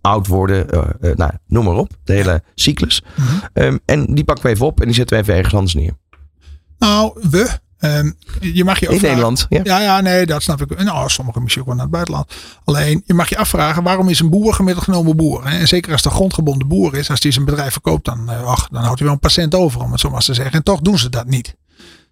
[0.00, 1.90] oud worden, uh, nou, noem maar op.
[2.04, 3.02] De hele cyclus.
[3.16, 3.80] Mm -hmm.
[3.84, 5.92] en die pakken we even op en die zetten we even ergens anders neer.
[6.78, 7.50] Nou, we.
[7.84, 9.60] Um, je mag je In Nederland, ja.
[9.62, 9.80] ja.
[9.80, 10.82] Ja, nee, dat snap ik.
[10.82, 12.32] Nou, sommigen misschien ook wel naar het buitenland.
[12.64, 15.44] Alleen, je mag je afvragen, waarom is een boer gemiddeld genomen boer?
[15.44, 18.68] En zeker als de grondgebonden boer is, als die zijn bedrijf verkoopt, dan, uh, ach,
[18.68, 20.54] dan houdt hij wel een patiënt over, om het zo maar te zeggen.
[20.54, 21.54] En toch doen ze dat niet.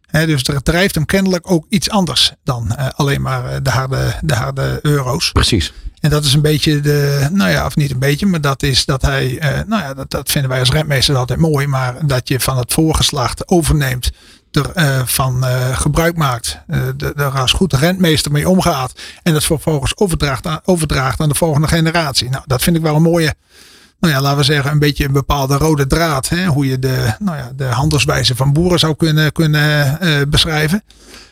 [0.06, 3.70] He, dus er drijft hem kennelijk ook iets anders dan uh, alleen maar uh, de
[3.70, 5.32] harde, de harde euro's.
[5.32, 5.72] Precies.
[6.00, 8.84] En dat is een beetje de, nou ja, of niet een beetje, maar dat is
[8.84, 12.28] dat hij, uh, nou ja, dat, dat vinden wij als rentmeester altijd mooi, maar dat
[12.28, 14.10] je van het voorgeslacht overneemt
[14.50, 16.78] er uh, van uh, gebruik maakt, uh,
[17.16, 21.68] er als goed rentmeester mee omgaat en dat vervolgens overdraagt aan, overdraagt aan de volgende
[21.68, 22.30] generatie.
[22.30, 23.34] Nou, dat vind ik wel een mooie,
[24.00, 26.28] nou ja, laten we zeggen, een beetje een bepaalde rode draad.
[26.28, 29.98] Hè, hoe je de, nou ja, de handelswijze van boeren zou kunnen, kunnen
[30.30, 30.82] beschrijven.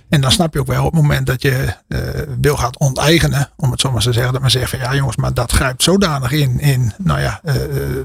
[0.09, 1.75] En dan snap je ook wel op het moment dat je
[2.41, 5.17] wil gaat onteigenen, om het zo maar te zeggen, dat men zegt van ja jongens,
[5.17, 7.41] maar dat grijpt zodanig in, in nou ja,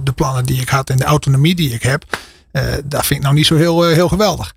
[0.03, 2.03] de plannen die ik had en de autonomie die ik heb.
[2.83, 4.53] dat vind ik nou niet zo heel, heel geweldig.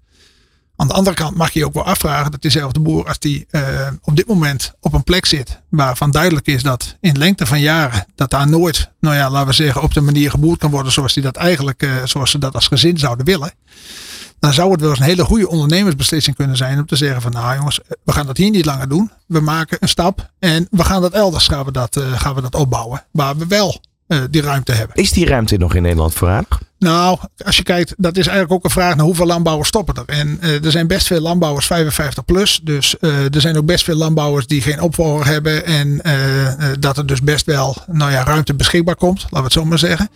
[0.77, 3.47] Aan de andere kant mag je je ook wel afvragen dat diezelfde boer, als die
[3.51, 3.63] uh,
[4.03, 8.07] op dit moment op een plek zit waarvan duidelijk is dat in lengte van jaren
[8.15, 11.13] dat daar nooit, nou ja, laten we zeggen, op de manier geboerd kan worden zoals
[11.13, 13.53] die dat eigenlijk, uh, zoals ze dat als gezin zouden willen.
[14.39, 17.33] Dan zou het wel eens een hele goede ondernemersbeslissing kunnen zijn om te zeggen van
[17.33, 19.11] nou jongens, we gaan dat hier niet langer doen.
[19.27, 22.55] We maken een stap en we gaan dat elders gaan we dat, gaan we dat
[22.55, 23.05] opbouwen.
[23.11, 24.97] Waar we wel uh, die ruimte hebben.
[24.97, 26.61] Is die ruimte nog in Nederland voorradig?
[26.79, 30.15] Nou, als je kijkt, dat is eigenlijk ook een vraag naar hoeveel landbouwers stoppen er.
[30.15, 32.61] En uh, er zijn best veel landbouwers 55 plus.
[32.63, 35.65] Dus uh, er zijn ook best veel landbouwers die geen opvolger hebben.
[35.65, 36.01] En
[36.81, 39.79] dat er dus best wel nou ja, ruimte beschikbaar komt, laten we het zo maar
[39.79, 40.11] zeggen.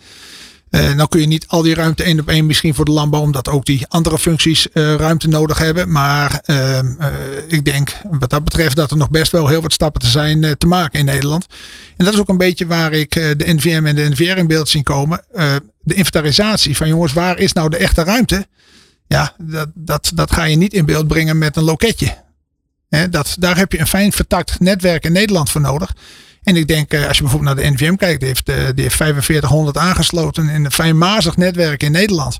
[0.71, 3.21] Uh, nou kun je niet al die ruimte één op één misschien voor de landbouw,
[3.21, 5.91] omdat ook die andere functies uh, ruimte nodig hebben.
[5.91, 6.79] Maar uh,
[7.47, 10.57] ik denk wat dat betreft dat er nog best wel heel wat stappen te zijn
[10.57, 11.45] te maken in Nederland.
[11.97, 14.69] En dat is ook een beetje waar ik de NVM en de NVR in beeld
[14.69, 15.23] zien komen.
[15.81, 18.47] de inventarisatie van jongens, waar is nou de echte ruimte?
[19.07, 22.17] Ja, dat, dat, dat ga je niet in beeld brengen met een loketje.
[23.09, 25.93] Dat, daar heb je een fijn vertakt netwerk in Nederland voor nodig.
[26.43, 28.83] En ik denk, eh, als je bijvoorbeeld naar de NVM kijkt, die heeft, eh, die
[28.83, 32.37] heeft 4500 aangesloten in een fijnmazig netwerk in Nederland.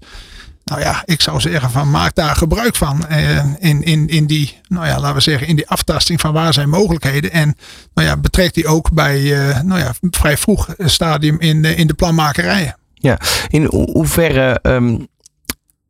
[0.63, 4.57] Nou ja, ik zou zeggen van maak daar gebruik van eh, in, in, in die,
[4.67, 7.31] nou ja, laten we zeggen, in die aftasting van waar zijn mogelijkheden.
[7.31, 7.55] En
[7.93, 9.19] nou ja, betrekt die ook bij,
[9.63, 12.75] nou ja, vrij vroeg stadium in, in de planmakerijen.
[12.93, 15.07] Ja, in hoeverre um,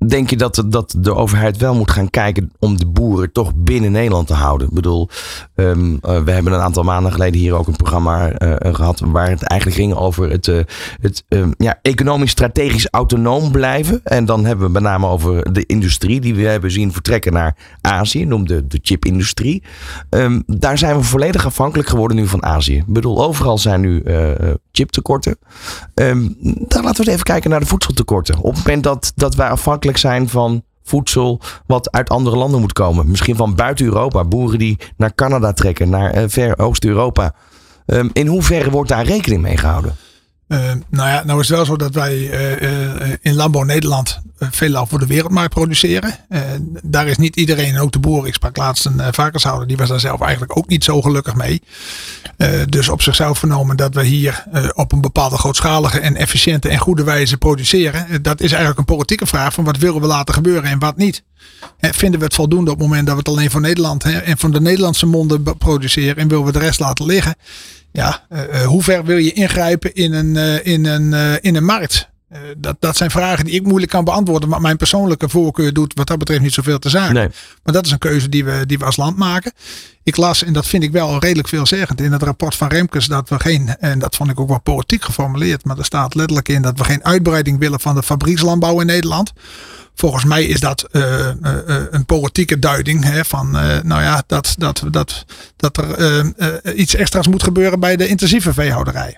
[0.08, 3.92] denk je dat, dat de overheid wel moet gaan kijken om de boeren toch binnen
[3.92, 4.68] Nederland te houden?
[4.68, 5.10] Ik bedoel,
[5.56, 9.30] um, uh, we hebben een aantal maanden geleden hier ook een programma uh, gehad waar
[9.30, 10.46] het eigenlijk ging over het,
[11.02, 14.02] het um, ja, economisch strategisch autonoom blijven.
[14.04, 17.56] En dan hebben we met name over de industrie die we hebben zien vertrekken naar
[17.82, 19.64] Azië, noem de, de chipindustrie.
[20.10, 22.76] Um, daar zijn we volledig afhankelijk geworden nu van Azië.
[22.76, 24.04] Ik bedoel, overal zijn nu
[24.72, 25.38] chiptekorten.
[25.94, 28.38] dan laten we eens even kijken naar de voedseltekorten.
[28.38, 32.74] Op het moment dat, dat wij afhankelijk zijn van voedsel wat uit andere landen moet
[32.74, 33.10] komen.
[33.10, 34.24] Misschien van buiten Europa.
[34.24, 37.34] Boeren die naar Canada trekken, naar uh, ver Oost-Europa.
[37.86, 39.96] Um, in hoeverre wordt daar rekening mee gehouden?
[40.52, 40.58] Uh,
[40.90, 44.86] nou ja, nou is het wel zo dat wij uh, uh, in Landbouw Nederland veelal
[44.86, 46.16] voor de wereldmarkt produceren.
[46.84, 48.28] daar is niet iedereen, ook de boeren.
[48.28, 51.62] Ik sprak laatst een varkenshouder, die was daar zelf eigenlijk ook niet zo gelukkig mee.
[52.70, 57.04] dus op zichzelf vernomen dat we hier op een bepaalde grootschalige en efficiënte en goede
[57.04, 58.24] wijze produceren.
[58.24, 61.24] dat is eigenlijk een politieke vraag van wat willen we laten gebeuren en wat niet.
[61.80, 64.52] vinden we het voldoende op het moment dat we het alleen voor Nederland en van
[64.52, 67.36] de Nederlandse monden produceren en willen we de rest laten liggen?
[67.92, 72.11] Ja, uh, hoe ver wil je ingrijpen in een, uh, in een, in een markt?
[72.58, 74.50] Dat, dat zijn vragen die ik moeilijk kan beantwoorden.
[74.50, 77.14] Maar mijn persoonlijke voorkeur doet wat dat betreft niet zoveel te zaken.
[77.14, 77.30] Nee.
[77.64, 79.54] Maar dat is een keuze die we, die we als land maken.
[80.04, 83.30] Ik las, en dat vind ik wel redelijk veelzeggend, in het rapport van Remkes dat
[83.30, 86.62] we geen, en dat vond ik ook wel politiek geformuleerd, maar er staat letterlijk in
[86.62, 89.32] dat we geen uitbreiding willen van de fabriekslandbouw in Nederland.
[89.96, 91.56] Volgens mij is dat uh, uh,
[91.90, 93.52] een politieke duiding hè, van,
[93.84, 99.18] nou ja, dat, dat, dat, dat er iets extra's moet gebeuren bij de intensieve veehouderij.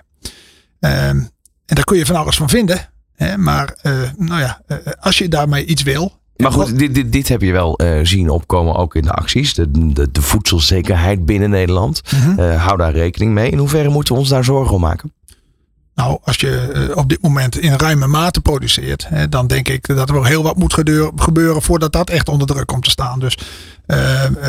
[0.80, 1.18] Ehm,
[1.66, 2.92] en daar kun je van alles van vinden.
[3.14, 3.76] Hè, maar
[4.16, 4.60] nou ja,
[5.00, 8.30] als je daarmee iets wil, maar goed, dit, dit, dit heb je wel uh, zien
[8.30, 9.54] opkomen ook in de acties.
[9.54, 12.02] De, de, de voedselzekerheid binnen Nederland.
[12.12, 12.40] Mm -hmm.
[12.40, 13.50] uh, hou daar rekening mee.
[13.50, 15.12] In hoeverre moeten we ons daar zorgen om maken?
[15.94, 19.86] Nou, als je uh, op dit moment in ruime mate produceert, hè, dan denk ik
[19.86, 20.74] dat er wel heel wat moet
[21.16, 23.18] gebeuren voordat dat echt onder druk komt te staan.
[23.18, 23.38] Dus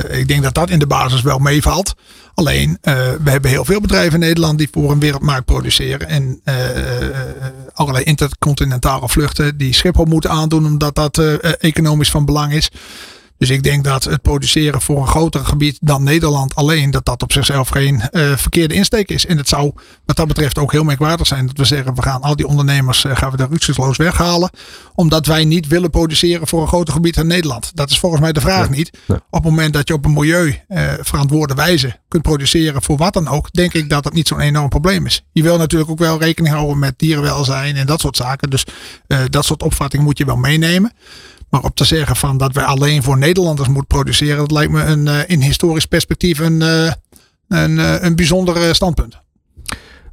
[0.10, 1.95] ik denk dat dat in de basis wel meevalt.
[2.36, 2.78] Alleen,
[3.24, 6.08] we hebben heel veel bedrijven in Nederland die voor een wereldmarkt produceren.
[6.08, 6.41] En
[7.74, 11.17] allerlei intercontinentale vluchten die Schiphol moeten aandoen omdat dat
[11.60, 12.69] economisch van belang is.
[13.38, 17.24] Dus ik denk dat het produceren voor een groter gebied dan Nederland alleen, dat dat
[17.24, 19.26] op zichzelf geen uh, verkeerde insteek is.
[19.26, 19.71] En het zou
[20.06, 23.04] wat dat betreft ook heel merkwaardig zijn dat we zeggen, we gaan al die ondernemers,
[23.04, 24.50] uh, gaan we daar rukzichtloos weghalen.
[24.95, 27.71] Omdat wij niet willen produceren voor een groter gebied dan Nederland.
[27.74, 28.98] Dat is volgens mij de vraag niet.
[29.08, 33.13] Op het moment dat je op een milieu uh, verantwoorde wijze kunt produceren voor wat
[33.13, 35.26] dan ook, denk ik dat dat niet zo'n enorm probleem is.
[35.32, 38.50] Je wil natuurlijk ook wel rekening houden met dierenwelzijn en dat soort zaken.
[38.50, 38.65] Dus
[39.30, 40.93] dat soort opvattingen moet je wel meenemen.
[41.49, 44.84] Maar op te zeggen van dat wij alleen voor Nederlanders moeten produceren, dat lijkt me
[44.84, 46.91] een, uh, in historisch perspectief een, uh,
[47.47, 49.23] een, uh, een bijzonder standpunt.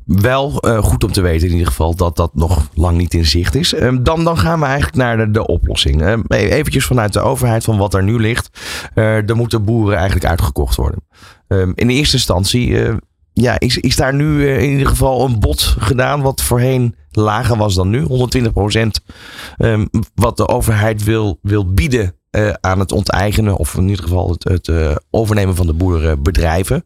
[0.04, 0.50] Wel
[0.82, 3.74] goed om te weten in ieder geval dat dat nog lang niet in zicht is.
[3.74, 6.02] Ehm, dan, dan gaan we eigenlijk naar de, de oplossing.
[6.02, 8.50] Ehm, e-, eventjes vanuit de overheid van wat er nu ligt.
[8.94, 11.04] er moeten boeren eigenlijk uitgekocht worden.
[11.48, 12.76] Ehm, in de eerste instantie
[13.32, 17.74] ja, is, is daar nu in ieder geval een bod gedaan wat voorheen lager was
[17.74, 18.02] dan nu.
[18.02, 19.00] 120 procent
[19.58, 23.56] um, wat de overheid wil, wil bieden uh, aan het onteigenen.
[23.56, 26.84] Of in ieder geval het, het uh, overnemen van de boerenbedrijven.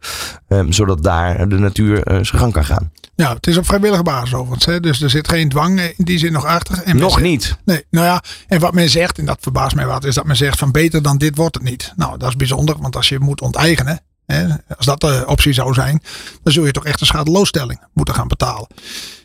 [0.49, 2.93] Um, zodat daar de natuur uh, zijn gang kan gaan.
[3.15, 4.65] Ja, het is op vrijwillige basis overigens.
[4.65, 4.81] Hè?
[4.81, 6.83] Dus er zit geen dwang in die zin nog achter.
[6.83, 7.57] En nog niet?
[7.65, 8.23] Nee, nou ja.
[8.49, 11.03] En wat men zegt, en dat verbaast mij wat, is dat men zegt van beter
[11.03, 11.93] dan dit wordt het niet.
[11.97, 12.77] Nou, dat is bijzonder.
[12.81, 16.03] Want als je moet onteigenen, Hè, als dat de optie zou zijn,
[16.43, 18.67] dan zul je toch echt een schadeloosstelling moeten gaan betalen.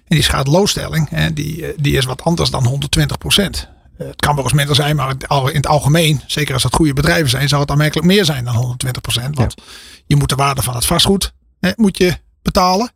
[0.07, 3.69] En die schadeloosstelling, hè, die, eh, die is wat anders dan 120 procent.
[3.97, 6.93] Eh, het kan wel eens minder zijn, maar in het algemeen, zeker als het goede
[6.93, 9.37] bedrijven zijn, zal het aanmerkelijk meer zijn dan 120 procent.
[9.37, 9.63] Want ja.
[10.05, 12.91] je moet de waarde van het vastgoed hè, moet je betalen.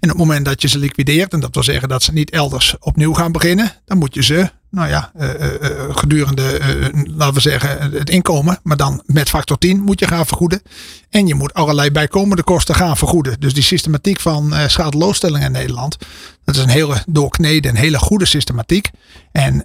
[0.00, 2.30] En op het moment dat je ze liquideert, en dat wil zeggen dat ze niet
[2.30, 7.34] elders opnieuw gaan beginnen, dan moet je ze, nou ja, uh, uh, gedurende, uh, laten
[7.34, 10.62] we zeggen, het inkomen, maar dan met factor 10 moet je gaan vergoeden.
[11.10, 13.40] En je moet allerlei bijkomende kosten gaan vergoeden.
[13.40, 15.96] Dus die systematiek van schadeloosstelling in Nederland,
[16.44, 18.90] dat is een hele doorkneden, een hele goede systematiek.
[19.32, 19.64] En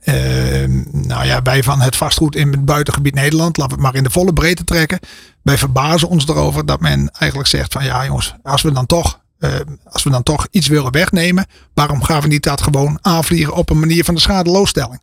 [0.92, 4.08] nou ja, wij van het vastgoed in het buitengebied Nederland, laten we het maar in
[4.08, 5.00] de volle breedte trekken.
[5.42, 9.20] Wij verbazen ons erover dat men eigenlijk zegt van ja jongens, als we dan toch
[9.40, 9.50] uh,
[9.84, 13.70] als we dan toch iets willen wegnemen, waarom gaan we niet dat gewoon aanvliegen op
[13.70, 15.02] een manier van de schadeloosstelling?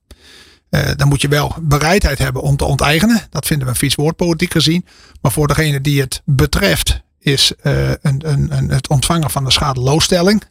[0.71, 3.27] Uh, dan moet je wel bereidheid hebben om te onteigenen.
[3.31, 4.87] Dat vinden we een vies woord politiek gezien.
[5.21, 9.51] Maar voor degene die het betreft is uh, een, een, een, het ontvangen van de
[9.51, 10.43] schadeloosstelling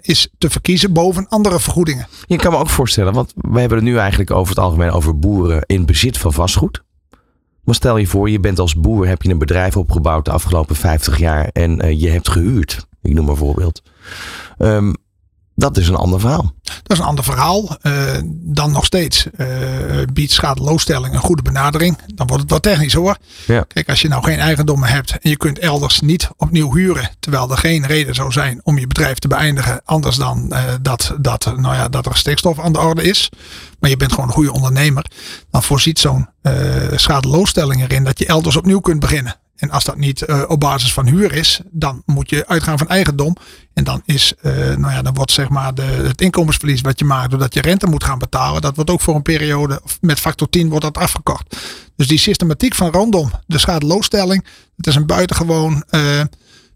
[0.00, 2.06] is te verkiezen boven andere vergoedingen.
[2.26, 5.18] Je kan me ook voorstellen, want we hebben het nu eigenlijk over het algemeen over
[5.18, 6.82] boeren in bezit van vastgoed.
[7.64, 10.76] Maar stel je voor, je bent als boer, heb je een bedrijf opgebouwd de afgelopen
[10.76, 12.86] 50 jaar en uh, je hebt gehuurd.
[13.02, 13.82] Ik noem maar een voorbeeld.
[14.58, 14.94] Um,
[15.54, 16.54] dat is een ander verhaal.
[16.62, 17.76] Dat is een ander verhaal.
[17.82, 17.92] Uh,
[18.32, 19.46] dan nog steeds uh,
[20.12, 21.98] biedt schadeloosstelling een goede benadering.
[22.14, 23.16] Dan wordt het wat technisch hoor.
[23.46, 23.64] Ja.
[23.68, 27.10] Kijk, als je nou geen eigendommen hebt en je kunt elders niet opnieuw huren.
[27.18, 29.80] Terwijl er geen reden zou zijn om je bedrijf te beëindigen.
[29.84, 33.28] Anders dan uh, dat, dat, nou ja, dat er stikstof aan de orde is.
[33.80, 35.04] Maar je bent gewoon een goede ondernemer.
[35.50, 36.28] Dan voorziet zo'n
[36.94, 39.36] schadeloosstelling erin dat je elders opnieuw kunt beginnen.
[39.60, 42.88] En als dat niet uh, op basis van huur is, dan moet je uitgaan van
[42.88, 43.36] eigendom.
[43.74, 47.04] En dan is, uh, nou ja, dan wordt zeg maar de, het inkomensverlies wat je
[47.04, 50.48] maakt doordat je rente moet gaan betalen, dat wordt ook voor een periode met factor
[50.48, 51.56] 10 wordt dat afgekort.
[51.96, 54.46] Dus die systematiek van rondom de schadeloosstelling,
[54.76, 56.20] het is een buitengewoon, uh,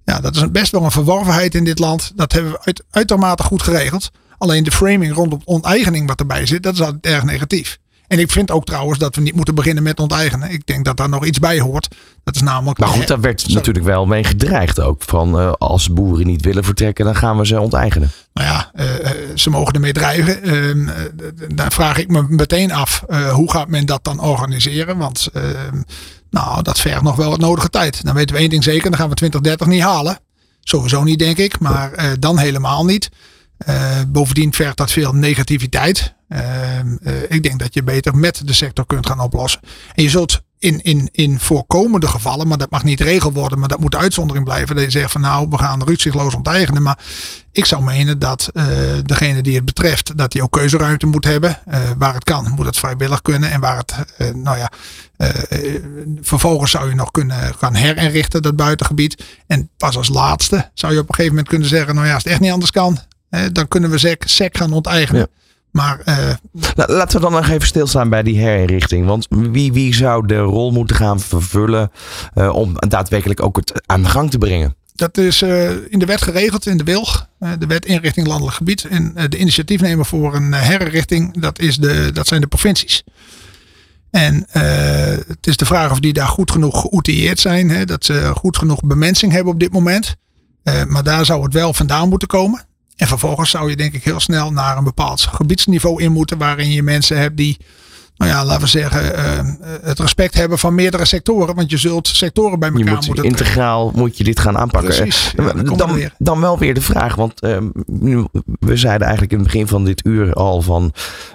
[0.04, 2.12] ja, dat is best wel een verworvenheid in dit land.
[2.14, 4.10] Dat hebben we uit, uitermate goed geregeld.
[4.38, 7.78] Alleen de framing rondom onteigening wat erbij zit, dat is altijd erg negatief.
[8.06, 10.50] En ik vind ook trouwens dat we niet moeten beginnen met onteigenen.
[10.50, 11.88] Ik denk dat daar nog iets bij hoort.
[12.24, 12.78] Dat is namelijk.
[12.78, 15.02] Maar goed, daar werd natuurlijk wel mee gedreigd ook.
[15.02, 18.10] Van uh, als boeren niet willen vertrekken, dan gaan we ze onteigenen.
[18.32, 18.86] Nou ja, uh,
[19.34, 20.48] ze mogen ermee dreigen.
[20.48, 20.86] Uh,
[21.54, 23.04] daar vraag ik me meteen af.
[23.30, 24.96] hoe gaat men dat dan organiseren?
[24.96, 25.82] Want ehm,
[26.30, 28.04] nou, dat vergt nog wel wat nodige tijd.
[28.04, 28.90] Dan weten we één ding zeker.
[28.90, 30.18] Dan gaan we 2030 niet halen.
[30.60, 31.58] Sowieso niet, denk ik.
[31.58, 33.10] Maar dan helemaal niet.
[33.68, 36.14] Uh, bovendien vergt dat veel negativiteit.
[36.29, 36.38] Uh,
[36.79, 39.61] uh, ik denk dat je beter met de sector kunt gaan oplossen.
[39.94, 43.68] En je zult in, in, in voorkomende gevallen, maar dat mag niet regel worden, maar
[43.68, 44.77] dat moet de uitzondering blijven.
[44.77, 46.83] Dat je zegt van nou, we gaan ruzieloos onteigenen.
[46.83, 46.98] Maar
[47.53, 48.50] ik zou menen dat
[49.03, 51.59] degene die het betreft, dat die ook keuzeruimte moet hebben.
[51.98, 53.50] waar het kan, moet het vrijwillig kunnen.
[53.50, 53.94] En waar het,
[54.35, 54.70] nou ja,
[56.20, 59.24] vervolgens zou je nog kunnen gaan herinrichten, dat buitengebied.
[59.46, 62.22] En pas als laatste zou je op een gegeven moment kunnen zeggen, nou ja, als
[62.22, 62.98] het echt niet anders kan,
[63.52, 65.28] dan kunnen we SEC, SEC gaan onteigenen.
[65.74, 66.30] Maar, uh,
[66.86, 69.06] Laten we dan nog even stilstaan bij die herinrichting.
[69.06, 71.90] Want wie, wie zou de rol moeten gaan vervullen
[72.34, 74.76] uh, om daadwerkelijk ook het aan de gang te brengen?
[74.94, 78.84] Dat is uh, in de wet geregeld, in de WILG, de wet inrichting landelijk gebied.
[78.84, 83.04] En de initiatiefnemer voor een herinrichting, dat, is de, dat zijn de provincies.
[84.10, 84.46] En
[85.26, 87.68] het is de vraag of die daar goed genoeg geoutilleerd zijn.
[87.68, 90.16] Hè, dat ze goed genoeg bemensing hebben op dit moment.
[90.86, 92.66] maar daar zou het wel vandaan moeten komen.
[92.96, 96.38] En vervolgens zou je denk ik heel snel naar een bepaald gebiedsniveau in moeten.
[96.38, 97.57] Waarin je mensen hebt die,
[98.16, 99.40] nou ja, laten we zeggen, uh,
[99.83, 101.55] het respect hebben van meerdere sectoren.
[101.55, 104.94] Want je zult sectoren bij elkaar moet moeten Integraal moet je dit gaan aanpakken.
[104.94, 107.14] Precies, ja, dan, dan, wel weer de vraag.
[107.14, 108.27] Want uh, nu,
[108.59, 110.92] we zeiden eigenlijk in het begin van dit uur al van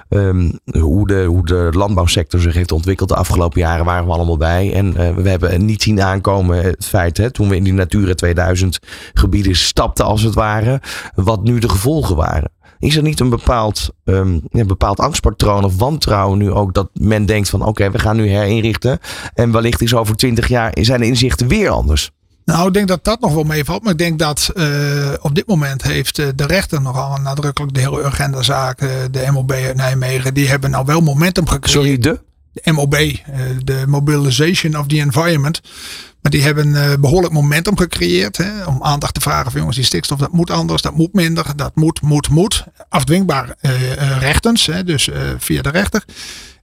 [0.10, 4.38] um, hoe, de, hoe de landbouwsector zich heeft ontwikkeld de afgelopen jaren waren we allemaal
[4.38, 4.74] bij.
[4.74, 8.14] En uh, we hebben niet zien aankomen het feit, hè, toen we in die Natura
[8.14, 8.80] 2000
[9.14, 10.82] gebieden stapten als het ware,
[11.16, 12.52] wat nu de gevolgen waren.
[12.80, 17.26] Is er niet een bepaald, um, een bepaald angstpatroon of wantrouwen nu ook dat men
[17.26, 19.00] denkt van oké, okay, we gaan nu herinrichten
[19.34, 22.12] en wellicht is over twintig jaar zijn de inzichten weer anders?
[22.50, 23.84] Nou, ik denk dat dat nog wel meevalt.
[23.84, 27.80] Maar ik denk dat uh, op dit moment heeft uh, de rechter nogal nadrukkelijk de
[27.80, 29.12] hele agenda zaken.
[29.12, 30.34] De MOB uit Nijmegen.
[30.34, 31.86] Die hebben nou wel momentum gecreëerd.
[31.86, 32.20] Sorry, de?
[32.52, 32.96] De MOB,
[33.64, 35.62] de Mobilization of the Environment.
[36.22, 38.38] Maar die hebben behoorlijk momentum gecreëerd.
[38.38, 41.46] Hè, om aandacht te vragen van jongens, die stikstof dat moet anders, dat moet minder,
[41.56, 42.64] dat moet, moet, moet.
[42.90, 43.56] Afdwingbaar
[44.20, 46.04] rechtens, hè, dus via de rechter.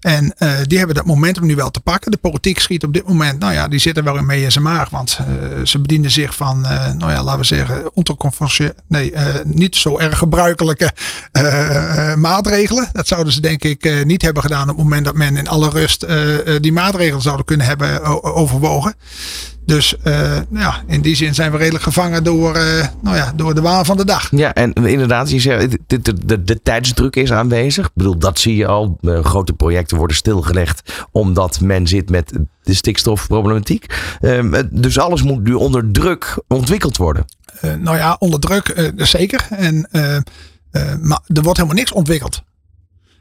[0.06, 2.10] En uh, die hebben dat momentum nu wel te pakken.
[2.10, 4.64] De politiek schiet op dit moment, nou ja, die zitten wel in mee in zijn
[4.64, 4.90] maag.
[4.90, 7.90] Want uh, ze bedienen zich van, uh, nou ja, laten we zeggen,
[8.88, 9.14] nee,
[9.44, 10.92] niet zo erg gebruikelijke
[12.16, 12.88] maatregelen.
[12.92, 15.70] Dat zouden ze denk ik niet hebben gedaan op het moment dat men in alle
[15.70, 16.06] rust
[16.60, 18.94] die maatregelen zouden kunnen hebben overwogen.
[19.66, 23.54] Dus uh, ja, in die zin zijn we redelijk gevangen door, uh, nou ja, door
[23.54, 24.28] de waan van de dag.
[24.30, 27.86] Ja, en inderdaad, je zegt, de, de, de, de tijdsdruk is aanwezig.
[27.86, 28.98] Ik bedoel, dat zie je al.
[29.00, 33.86] Uh, grote projecten worden stilgelegd omdat men zit met de stikstofproblematiek.
[34.20, 37.24] Ehm, dus alles moet nu onder druk ontwikkeld worden.
[37.78, 39.46] nou ja, onder druk zeker.
[39.50, 39.88] En,
[41.00, 42.42] maar er wordt helemaal niks ontwikkeld.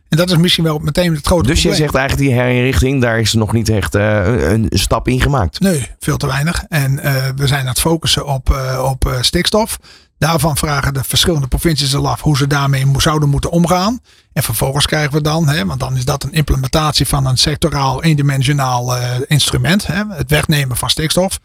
[0.10, 1.72] En dat is misschien wel meteen het grote dus probleem.
[1.72, 5.22] Dus je zegt eigenlijk die herinrichting, daar is nog niet echt uh, een stap in
[5.22, 5.60] gemaakt?
[5.60, 6.64] Nee, veel te weinig.
[6.70, 9.80] En uh, we zijn aan het focussen op, uh, op stikstof.
[10.18, 14.00] Daarvan vragen de verschillende provincies al af hoe ze daarmee zouden moeten omgaan.
[14.34, 18.04] En vervolgens krijgen we dan, hè, want dan is dat een implementatie van een sectoraal,
[18.04, 19.88] eendimensionaal instrument.
[19.88, 21.40] Hè, het wegnemen van stikstof.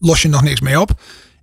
[0.00, 0.90] Los je nog niks mee op.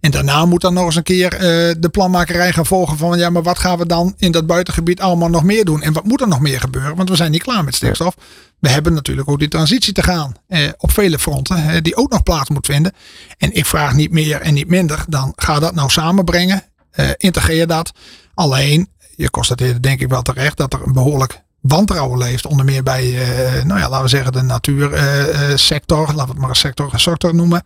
[0.03, 1.39] En daarna moet dan nog eens een keer uh,
[1.79, 5.29] de planmakerij gaan volgen van ja, maar wat gaan we dan in dat buitengebied allemaal
[5.29, 5.81] nog meer doen?
[5.81, 6.95] En wat moet er nog meer gebeuren?
[6.95, 8.15] Want we zijn niet klaar met stikstof.
[8.59, 12.11] We hebben natuurlijk ook die transitie te gaan eh, op vele fronten, eh, die ook
[12.11, 12.93] nog plaats moet vinden.
[13.37, 16.63] En ik vraag niet meer en niet minder, dan ga dat nou samenbrengen.
[16.95, 17.91] Uh, integreer dat.
[18.33, 22.45] Alleen, je constateerde denk ik wel terecht dat er een behoorlijk wantrouwen leeft.
[22.45, 26.05] Onder meer bij, uh, nou ja, laten we zeggen de natuursector.
[26.05, 27.63] Laten we het maar een sector, sector noemen.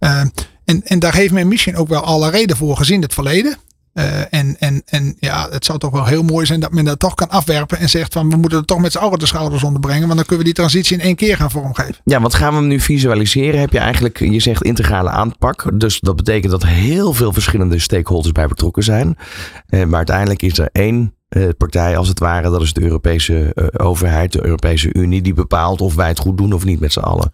[0.00, 0.20] Uh,
[0.64, 3.56] en, en daar heeft men misschien ook wel alle reden voor gezien het verleden.
[3.94, 6.98] Uh, en, en, en ja, het zou toch wel heel mooi zijn dat men dat
[6.98, 9.62] toch kan afwerpen en zegt van we moeten er toch met z'n allen de schouders
[9.62, 11.96] onder brengen, want dan kunnen we die transitie in één keer gaan vormgeven.
[12.04, 13.60] Ja, wat gaan we hem nu visualiseren?
[13.60, 18.32] Heb je eigenlijk, je zegt integrale aanpak, dus dat betekent dat heel veel verschillende stakeholders
[18.32, 19.16] bij betrokken zijn.
[19.68, 21.14] Maar uiteindelijk is er één
[21.56, 25.94] partij als het ware, dat is de Europese overheid, de Europese Unie, die bepaalt of
[25.94, 27.32] wij het goed doen of niet met z'n allen.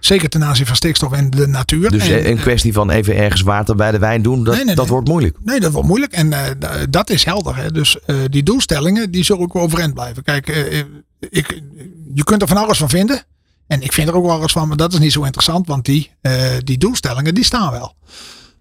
[0.00, 1.90] Zeker ten aanzien van stikstof en de natuur.
[1.90, 4.74] Dus en, een kwestie van even ergens water bij de wijn doen, dat, Nee, nee,
[4.74, 4.94] dat nee.
[4.94, 5.36] wordt moeilijk.
[5.44, 6.12] Nee, dat wordt moeilijk.
[6.12, 7.56] En eh, dat is helder.
[7.56, 7.70] Hè.
[7.70, 10.22] Dus eh, die doelstellingen, die zullen ook overeind blijven.
[10.22, 10.78] Kijk, eh,
[11.30, 11.62] ik,
[12.14, 13.24] je kunt er van alles van vinden.
[13.66, 15.66] En ik vind er ook wel eens van, maar dat is niet zo interessant.
[15.66, 16.34] Want die, eh,
[16.64, 17.94] die doelstellingen, die staan wel.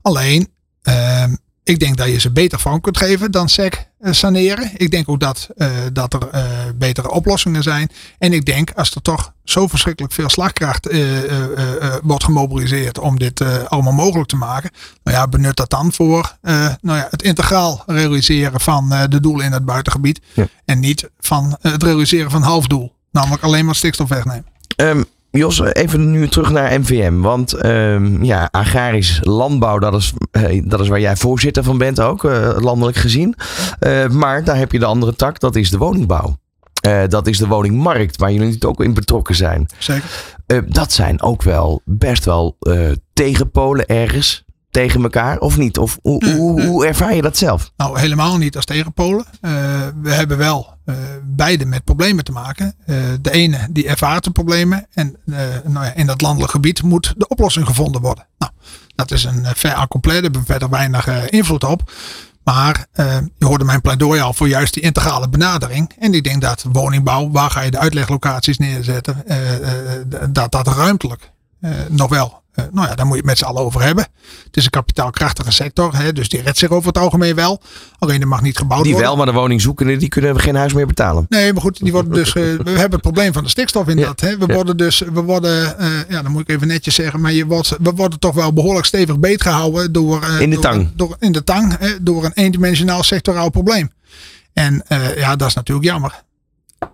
[0.02, 0.48] Alleen,
[0.82, 4.72] ehm, ik denk dat je ze beter vorm kunt geven dan SEC eh, saneren.
[4.78, 6.44] Ik denk ook dat, eh, dat er eh,
[6.76, 7.90] betere oplossingen zijn.
[8.18, 10.90] En ik denk, als er toch zo verschrikkelijk veel slagkracht
[12.04, 14.72] wordt gemobiliseerd om dit allemaal mogelijk te maken.
[15.04, 16.38] Nou ja, benut dat dan voor
[16.82, 20.22] nou ja, het integraal realiseren van de doelen in het buitengebied.
[20.34, 20.48] Ja.
[20.66, 22.96] En niet van het realiseren van halfdoel.
[23.12, 24.46] Namelijk alleen maar stikstof wegnemen.
[24.76, 27.20] Ehm, Jos, even nu terug naar MVM.
[27.20, 32.00] Want ehm, ja, agrarisch landbouw, dat is, eh, dat is waar jij voorzitter van bent
[32.02, 33.36] ook, eh, landelijk gezien.
[33.80, 36.40] Eh, maar daar heb je de andere tak, dat is de woningbouw.
[37.08, 39.66] Dat is de woningmarkt, waar jullie natuurlijk ook in betrokken zijn.
[39.78, 40.10] Zeker.
[40.68, 42.58] Dat zijn ook wel best wel
[43.14, 44.44] tegenpolen ergens.
[44.72, 45.78] Tegen elkaar, of niet?
[45.78, 47.72] Of hoe, hoe, hoe ervaar je dat zelf?
[47.78, 49.26] Nou, helemaal niet als tegenpolen.
[49.42, 49.52] Eh,
[50.02, 52.76] we hebben wel eh, beide met problemen te maken.
[52.86, 54.88] Eh, de ene die ervaart de problemen.
[54.94, 55.16] En
[55.64, 58.28] nou ja, in dat landelijk gebied moet de oplossing gevonden worden.
[58.38, 58.52] Nou,
[58.96, 59.88] dat is een ver.
[60.02, 61.92] Daar hebben we verder weinig invloed op.
[62.44, 62.88] Maar
[63.38, 65.92] je hoorde mijn pleidooi al voor juist die integrale benadering.
[66.00, 69.24] En ik denk dat woningbouw, waar ga je de uitleglocaties neerzetten,
[70.30, 71.32] dat dat ruimtelijk
[71.90, 72.41] nog wel.
[72.54, 74.08] Eh, nou ja, daar moet je het met z'n allen over hebben.
[74.46, 77.62] Het is een kapitaalkrachtige sector, hè, dus die redt zich over het algemeen wel.
[78.00, 79.10] Alleen er mag niet gebouwd Die worden.
[79.10, 81.26] wel, maar de woningzoekenden die kunnen geen huis meer betalen.
[81.30, 83.98] Nee, maar goed, die worden dus, eh, we hebben het probleem van de stikstof in
[83.98, 84.20] Ja, dat.
[84.20, 84.38] Hè.
[84.38, 84.54] We ja.
[84.54, 87.76] worden dus, we worden, eh, ja, dan moet ik even netjes zeggen, maar je wordt,
[87.82, 90.90] we worden toch wel behoorlijk stevig beetgehouden door, In de door- tang.
[90.96, 93.92] Door, in de tang, hè, door een eendimensionaal sectoraal probleem.
[94.54, 94.84] En
[95.16, 96.24] ja, dat is natuurlijk jammer.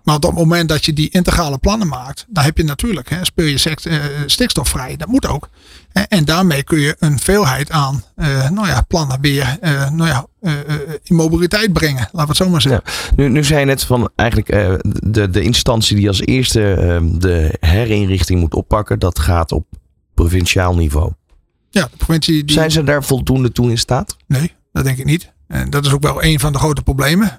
[0.08, 3.24] Maar op het moment dat je die integrale plannen maakt, dan heb je natuurlijk, hè,
[3.24, 3.96] speel je sect, eh,
[4.26, 4.96] stikstof vrij.
[4.96, 5.48] Dat moet ook.
[5.92, 10.08] Hè, en daarmee kun je een veelheid aan eh, nou ja, plannen weer eh, nou
[10.08, 12.08] ja, eh, eh, in mobiliteit brengen.
[12.12, 12.82] Laten we het zo maar zeggen.
[13.16, 17.00] Nu, nu zei je net van eigenlijk eh, de, de instantie die als eerste eh,
[17.20, 19.66] de herinrichting moet oppakken, dat gaat op
[20.14, 21.12] provinciaal niveau.
[21.70, 22.54] Ja, de provincie die...
[22.54, 24.16] Zijn ze daar voldoende toe in staat?
[24.26, 25.32] Nee, dat denk ik niet.
[25.48, 27.38] En dat is ook wel een van de grote problemen.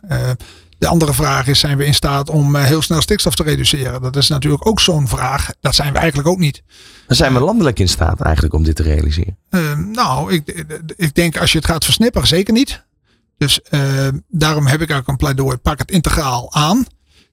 [0.80, 4.02] De andere vraag is, zijn we in staat om eh, heel snel stikstof te reduceren?
[4.02, 5.50] Dat is natuurlijk ook zo'n vraag.
[5.60, 6.64] Dat zijn we eigenlijk ook niet.
[7.08, 9.38] Dan zijn we landelijk in staat eigenlijk om dit te realiseren.
[9.50, 10.66] Eh, nou, ik,
[10.96, 12.86] ik denk als je het gaat versnipperen, zeker niet.
[13.38, 16.86] Dus eh, daarom heb ik ook een pleidooi, pak het integraal aan.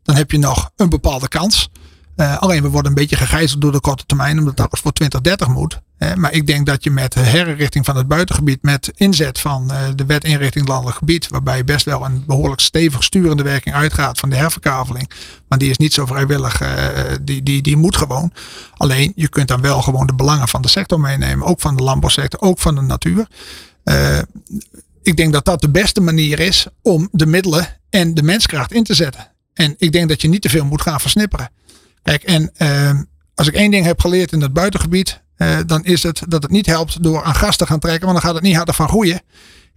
[0.03, 1.71] Dan heb je nog een bepaalde kans.
[2.17, 5.81] Alleen we worden een beetje gegijzeld door de korte termijn, omdat dat voor 2030 moet.
[5.99, 9.79] Maar ik denk dat je met de herinrichting van het buitengebied, met inzet van eh,
[9.95, 14.31] de wet inrichting landelijk gebied, waarbij best wel een behoorlijk stevig sturende werking uitgaat van
[14.31, 15.11] de herverkaveling.
[15.49, 16.87] Maar die is niet zo vrijwillig, eh,
[17.23, 18.33] die, die, die moet gewoon.
[18.77, 21.83] Alleen je kunt dan wel gewoon de belangen van de sector meenemen, ook van de
[21.83, 23.27] landbouwsector, ook van de natuur.
[23.85, 24.19] Eh,
[25.03, 28.85] ik denk dat dat de beste manier is om de middelen en de menskracht in
[28.85, 29.33] te zetten.
[29.55, 31.51] En ik denk dat je niet te veel moet gaan versnipperen.
[32.03, 32.53] Kijk, en
[33.35, 36.53] als ik één ding heb geleerd in het buitengebied, eh, dan is het dat het
[36.53, 38.89] niet helpt door aan gas te gaan trekken, want dan gaat het niet harder van
[38.89, 39.21] groeien.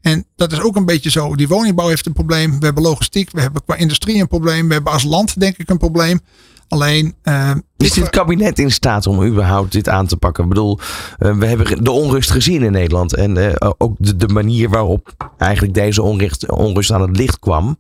[0.02, 1.36] En dat is ook een beetje zo.
[1.36, 2.60] Die woningbouw heeft een probleem.
[2.60, 4.68] We hebben logistiek, we hebben qua industrie een probleem.
[4.68, 6.22] We hebben als land denk ik een probleem.
[6.70, 7.16] Alleen.
[7.22, 10.44] eh, Is dit kabinet in staat om überhaupt dit aan te pakken?
[10.44, 10.80] Ik bedoel,
[11.18, 13.16] eh, we hebben de onrust gezien in Nederland.
[13.16, 17.78] En eh, ook de, de manier waarop eigenlijk deze onrust, onrust aan het licht kwam.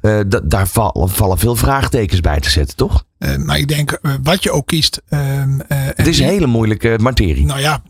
[0.00, 3.04] da- daar val- vallen veel vraagtekens bij te zetten, toch?
[3.38, 5.02] maar ik denk, wat je ook kiest.
[5.08, 7.44] ehm, eh, Het is een hele moeilijke materie.
[7.44, 7.82] Nou ja,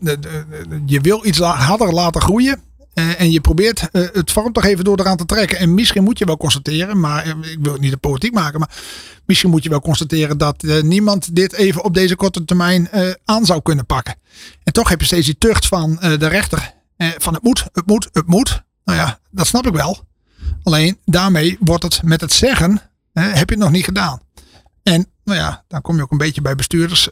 [0.85, 2.59] je wil iets harder laten groeien.
[2.93, 5.57] Eh, en je probeert eh, het vorm te geven door eraan te trekken.
[5.57, 8.59] En misschien moet je wel constateren, maar eh, ik wil het niet de politiek maken.
[8.59, 8.69] Maar
[9.25, 12.89] misschien moet je wel constateren dat niemand dit even op deze korte termijn
[13.25, 14.15] aan zou kunnen pakken.
[14.63, 16.73] En toch heb je steeds die tucht van de rechter.
[16.97, 18.63] van het moet, het moet, het moet.
[18.83, 20.07] Nou ja, dat snap ik wel.
[20.63, 22.81] Alleen daarmee wordt het met het zeggen,
[23.13, 24.19] heb je het nog niet gedaan.
[24.83, 27.09] En nou ja, dan kom je ook een beetje bij bestuurders.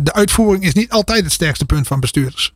[0.00, 2.54] De uitvoering is niet altijd het sterkste punt van bestuurders.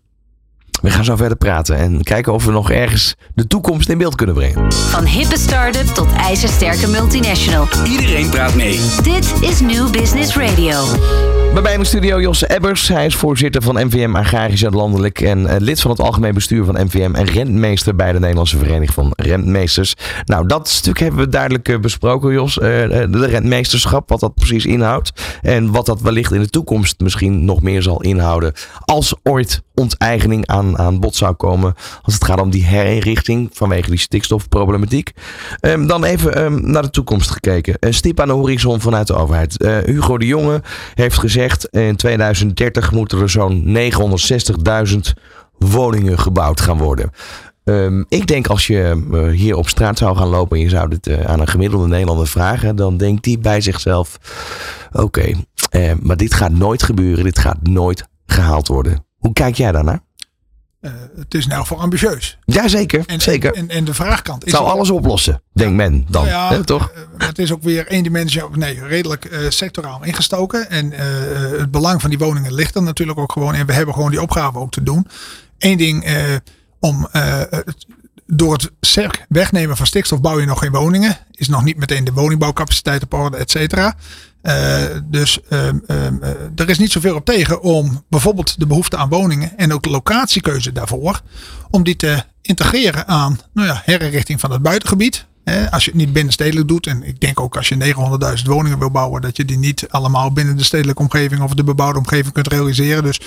[0.80, 4.14] We gaan zo verder praten en kijken of we nog ergens de toekomst in beeld
[4.14, 4.72] kunnen brengen.
[4.72, 7.66] Van hippe start-up tot ijzersterke multinational.
[7.84, 8.80] Iedereen praat mee.
[9.02, 10.84] Dit is New Business Radio.
[11.52, 12.88] Bij mij in de studio Jos Ebbers.
[12.88, 15.20] Hij is voorzitter van MVM Agrarisch en Landelijk.
[15.20, 17.14] En eh, lid van het algemeen bestuur van MVM.
[17.14, 19.94] En rentmeester bij de Nederlandse Vereniging van Rentmeesters.
[20.24, 22.58] Nou, dat stuk hebben we duidelijk eh, besproken, Jos.
[22.58, 22.68] Eh,
[23.10, 25.12] de rentmeesterschap, wat dat precies inhoudt.
[25.42, 28.52] En wat dat wellicht in de toekomst misschien nog meer zal inhouden.
[28.80, 33.90] Als ooit onteigening aan aan, bod zou komen als het gaat om die herinrichting vanwege
[33.90, 35.12] die stikstofproblematiek.
[35.60, 37.76] Ehm, dan even ehm, naar de toekomst gekeken.
[37.80, 39.62] Een stip aan de horizon vanuit de overheid.
[39.62, 40.62] Eh, Hugo de Jonge
[40.94, 45.12] heeft gezegd in 2030 moeten er zo'n 960.000
[45.58, 47.10] woningen gebouwd gaan worden.
[47.64, 50.88] Ehm, ik denk als je eh, hier op straat zou gaan lopen en je zou
[50.88, 54.18] dit eh, aan een gemiddelde Nederlander vragen, dan denkt hij bij zichzelf:
[54.92, 55.32] oké,
[56.00, 59.06] maar dit gaat nooit gebeuren, dit gaat nooit gehaald worden.
[59.18, 60.00] Hoe kijk jij daarnaar?
[60.82, 62.38] Uh, het is in elk geval ambitieus.
[62.44, 63.54] Jazeker, En, zeker.
[63.54, 66.24] En, en de vraagkant Het zou alles oplossen, denkt men dan.
[66.26, 66.90] Nou ja, toch?
[67.18, 70.70] eh, het is ook weer één dimensie, nee, redelijk eh, sectoraal ingestoken.
[70.70, 71.06] En eh,
[71.58, 73.54] het belang van die woningen ligt er natuurlijk ook gewoon.
[73.54, 75.06] En we hebben gewoon die opgave ook te doen.
[75.58, 76.16] Eén ding eh,
[76.80, 77.86] om eh, het-
[78.26, 78.70] door het
[79.28, 81.16] wegnemen van stikstof bouw je nog geen woningen.
[81.30, 83.94] Is nog niet meteen de woningbouwcapaciteit op orde, et cetera.
[84.42, 85.96] Eh, dus ehm, eh,
[86.54, 89.90] er is niet zoveel op tegen om bijvoorbeeld de behoefte aan woningen en ook de
[89.90, 91.20] locatiekeuze daarvoor,
[91.70, 95.26] om die te integreren aan nou ja, herinrichting van het buitengebied.
[95.70, 97.94] Als je het niet binnenstedelijk doet, en ik denk ook als je
[98.38, 101.64] 900.000 woningen wil bouwen, dat je die niet allemaal binnen de stedelijke omgeving of de
[101.64, 103.02] bebouwde omgeving kunt realiseren.
[103.02, 103.20] Dus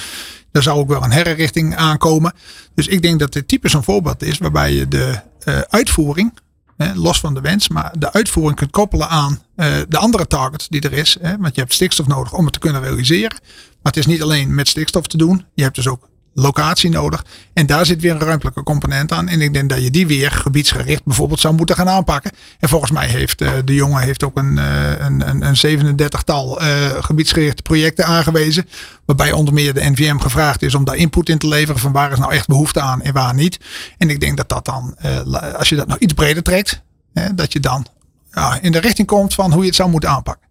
[0.52, 2.34] daar zou ook wel een herinrichting aankomen.
[2.76, 6.34] Dus ik denk dat dit typisch een voorbeeld is waarbij je de eh, uitvoering,
[6.78, 10.82] los van de wens, maar de uitvoering kunt koppelen aan eh, de andere target die
[10.82, 11.18] er is.
[11.40, 13.38] Want je hebt stikstof nodig om het te kunnen realiseren.
[13.42, 15.46] Maar het is niet alleen met stikstof te doen.
[15.54, 17.26] Je hebt dus ook locatie nodig.
[17.54, 19.28] En daar zit weer een ruimtelijke component aan.
[19.28, 22.32] En ik denk dat je die weer gebiedsgericht bijvoorbeeld zou moeten gaan aanpakken.
[22.60, 26.62] En volgens mij heeft eh, de jongen heeft ook een, eh, een, een, een 37-tal
[26.62, 28.68] eh, gebiedsgerichte projecten aangewezen.
[29.06, 31.82] Waarbij onder meer de NVM gevraagd is om daar input in te leveren.
[31.82, 33.60] Van waar is nou echt behoefte aan en waar niet.
[33.98, 34.98] En ik denk dat dat dan,
[35.58, 36.82] als je dat nou iets breder trekt.
[37.14, 37.86] Hè, dat je dan
[38.32, 40.48] ja, in de richting komt van hoe je het zou moeten aanpakken.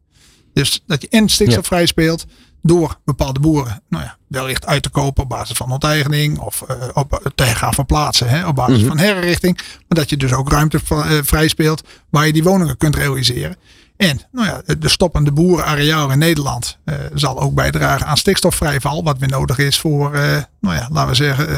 [0.53, 2.27] Dus dat je en stikstofvrij speelt
[2.67, 6.77] door bepaalde boeren nou ja, wellicht uit te kopen op basis van onteigening of eh,
[6.93, 9.57] op het te gaan verplaatsen hè, op basis van herinrichting.
[9.57, 13.57] Maar dat je dus ook ruimte eh, vrij speelt waar je die woningen kunt realiseren.
[13.97, 19.19] En nou ja, de stoppende boerenareaal in Nederland eh, zal ook bijdragen aan stikstofvrijval, wat
[19.19, 21.57] weer nodig is voor, eh, nou ja, laten we zeggen, eh,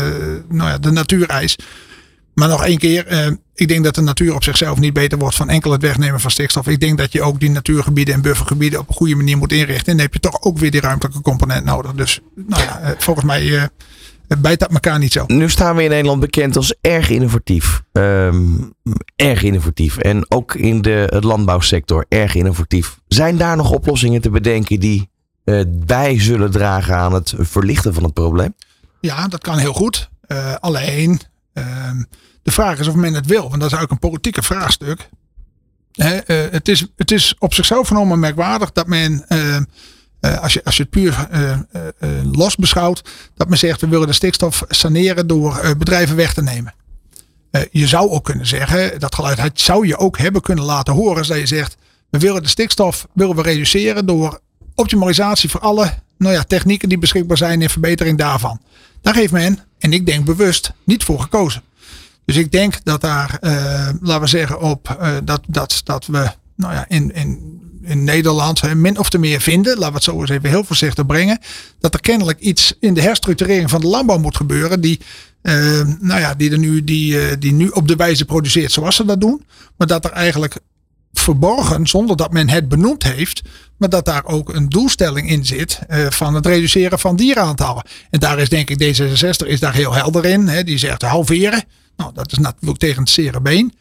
[0.48, 1.56] nou ja, de natuureis.
[2.36, 5.36] Maar nog één keer, eh, ik denk dat de natuur op zichzelf niet beter wordt
[5.36, 6.66] van enkel het wegnemen van stikstof.
[6.66, 9.86] Ik denk dat je ook die natuurgebieden en buffergebieden op een goede manier moet inrichten.
[9.86, 11.92] En dan heb je toch ook weer die ruimtelijke component nodig.
[11.92, 13.64] Dus nou ja, eh, volgens mij eh,
[14.38, 15.24] bijt dat elkaar niet zo.
[15.26, 17.82] Nu staan we in Nederland bekend als erg innovatief.
[17.92, 18.46] Ehm,
[19.16, 19.96] erg innovatief.
[19.96, 22.98] En ook in de landbouwsector erg innovatief.
[23.08, 25.08] Zijn daar nog oplossingen te bedenken die
[25.66, 28.54] bij zullen dragen aan het verlichten van het probleem?
[29.00, 30.08] Ja, dat kan heel goed.
[30.60, 31.20] Alleen,
[32.42, 33.48] de vraag is of men het wil.
[33.48, 35.08] Want dat is ook een politieke vraagstuk.
[35.96, 36.18] Eh,
[36.50, 39.64] het, is, het is op zichzelf genomen merkwaardig dat men, ehm,
[40.20, 43.02] eh, als, je, als je het puur eh, los beschouwt,
[43.34, 46.74] dat men zegt we willen de stikstof saneren door bedrijven weg te nemen.
[47.70, 51.26] Je zou ook kunnen zeggen, dat geluid zou je ook hebben kunnen laten horen, als
[51.26, 51.76] je zegt,
[52.10, 54.40] we willen de stikstof willen we reduceren door
[54.74, 58.60] optimalisatie voor alle nou ja, technieken die beschikbaar zijn en verbetering daarvan.
[59.06, 61.62] Daar heeft men, en ik denk bewust, niet voor gekozen.
[62.24, 66.30] Dus ik denk dat daar, eh, laten we zeggen, op eh, dat, dat, dat we
[66.56, 70.20] nou ja, in, in, in Nederland min of te meer vinden, laten we het zo
[70.20, 71.38] eens even heel voorzichtig brengen,
[71.80, 75.00] dat er kennelijk iets in de herstructurering van de landbouw moet gebeuren die,
[75.42, 79.04] eh, nou ja, die, er nu, die, die nu op de wijze produceert zoals ze
[79.04, 79.44] dat doen,
[79.76, 80.56] maar dat er eigenlijk
[81.12, 83.42] verborgen, zonder dat men het benoemd heeft,
[83.76, 87.84] maar dat daar ook een doelstelling in zit eh, van het reduceren van dierenaantallen.
[88.10, 90.48] En daar is denk ik D66 is daar heel helder in.
[90.48, 91.64] Hè, die zegt halveren.
[91.96, 93.74] Nou, dat is natuurlijk tegen het zere been.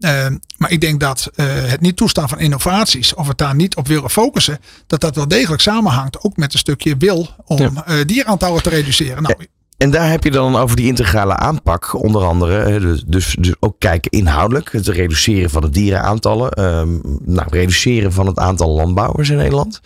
[0.00, 0.26] Eh,
[0.56, 3.86] maar ik denk dat eh, het niet toestaan van innovaties, of het daar niet op
[3.88, 7.86] willen focussen, dat dat wel degelijk samenhangt ook met een stukje wil om Ja.
[7.86, 9.22] eh, dieraantallen te reduceren.
[9.22, 9.34] Nou,
[9.82, 12.80] En daar heb je dan over die integrale aanpak, onder andere.
[12.80, 14.72] Dus, dus, dus ook kijken inhoudelijk.
[14.72, 16.50] Het reduceren van de dierenaantallen.
[16.50, 16.88] ehm,
[17.24, 19.80] nou, reduceren van het aantal landbouwers in Nederland.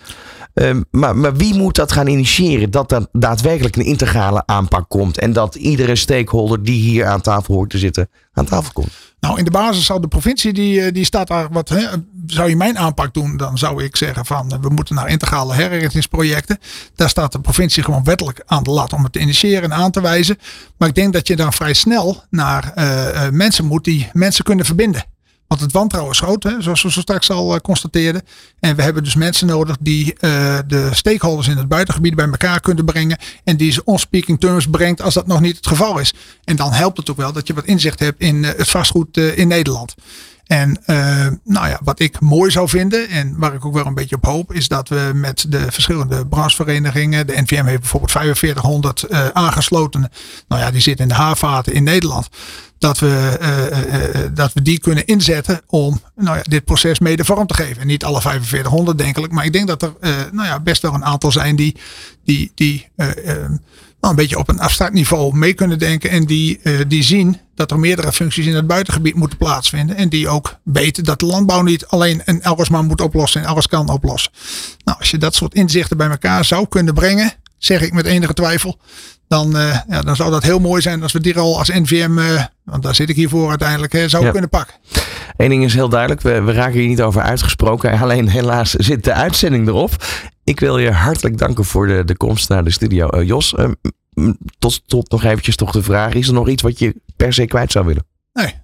[0.57, 2.71] Ehm, maar, maar wie moet dat gaan initiëren?
[2.71, 5.19] Dat er daadwerkelijk een integrale aanpak komt.
[5.19, 8.89] En dat iedere stakeholder die hier aan tafel hoort te zitten, aan tafel komt.
[9.21, 11.69] Nou, in de basis zou de provincie, die, eh, die staat daar wat.
[11.69, 11.87] Hè,
[12.27, 15.55] zou je mijn aanpak doen, dan zou ik zeggen van eh, we moeten naar integrale
[15.55, 16.59] herinrichtingsprojecten.
[16.95, 19.91] Daar staat de provincie gewoon wettelijk aan de lat om het te initiëren en aan
[19.91, 20.39] te wijzen.
[20.77, 24.65] Maar ik denk dat je dan vrij snel naar eh, mensen moet die mensen kunnen
[24.65, 25.05] verbinden.
[25.49, 28.23] Want het wantrouwen is groot, hè, zoals we zo straks al eh, constateerden.
[28.61, 32.61] En we hebben dus mensen nodig die eh, de stakeholders in het buitengebied bij elkaar
[32.61, 33.19] kunnen brengen.
[33.45, 36.15] En die ze on speaking terms brengt als dat nog niet het geval is.
[36.45, 39.17] En dan helpt het ook wel dat je wat inzicht hebt in eh, het vastgoed
[39.17, 39.95] in Nederland.
[40.47, 40.83] En
[41.45, 44.25] nou ja, wat ik mooi zou vinden en waar ik ook wel een beetje op
[44.25, 50.11] hoop, is dat we met de verschillende brancheverenigingen, de NVM heeft bijvoorbeeld 4500 uh, aangesloten,
[50.49, 52.29] nou ja, die zitten in de haarvaten in Nederland,
[52.79, 57.47] dat we, uh, dat we die kunnen inzetten om nou ja, dit proces mede vorm
[57.47, 57.81] te geven.
[57.81, 59.93] En niet alle 4500 denkelijk, maar ik denk dat er
[60.33, 61.77] nou ja, best wel een aantal zijn die,
[62.25, 62.89] die, die
[64.07, 66.11] nou, een beetje op een abstract niveau mee kunnen denken.
[66.11, 69.97] En die, uh, die zien dat er meerdere functies in het buitengebied moeten plaatsvinden.
[69.97, 73.47] En die ook weten dat de landbouw niet alleen een alles maar moet oplossen en
[73.47, 74.33] alles kan oplossen.
[74.85, 77.33] Nou, als je dat soort inzichten bij elkaar zou kunnen brengen,
[77.67, 78.79] zeg ik met enige twijfel.
[79.29, 82.19] Dan, uh, ja, dan zou dat heel mooi zijn als we die rol als NVM,
[82.19, 84.75] uh, want daar zit ik hier voor uiteindelijk, hè, zou kunnen pakken.
[85.37, 87.99] Eén ding is heel duidelijk, we, we raken hier niet over uitgesproken.
[88.01, 90.05] Alleen helaas zit de uitzending erop.
[90.45, 93.09] Ik wil je hartelijk danken voor de, de komst naar de studio.
[93.15, 93.55] Uh, Jos,
[94.59, 96.15] tot, tot nog eventjes toch de vraag.
[96.15, 98.07] Is er nog iets wat je per se kwijt zou willen?
[98.33, 98.55] Nee,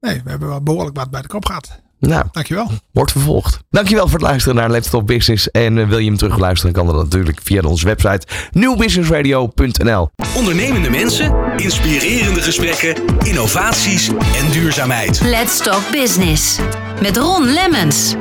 [0.00, 1.81] nee we hebben wel behoorlijk wat bij de kop gehad.
[2.08, 2.70] Nou, dankjewel.
[2.92, 3.58] Wordt vervolgd.
[3.70, 5.50] Dankjewel voor het luisteren naar Let's Talk Business.
[5.50, 10.10] En uh, wil je hem terugluisteren, kan dat natuurlijk via onze website nieuwbusinessradio.nl.
[10.36, 15.20] Ondernemende mensen, inspirerende gesprekken, innovaties en duurzaamheid.
[15.20, 16.58] Let's Talk Business
[17.00, 18.14] met Ron Lemmens.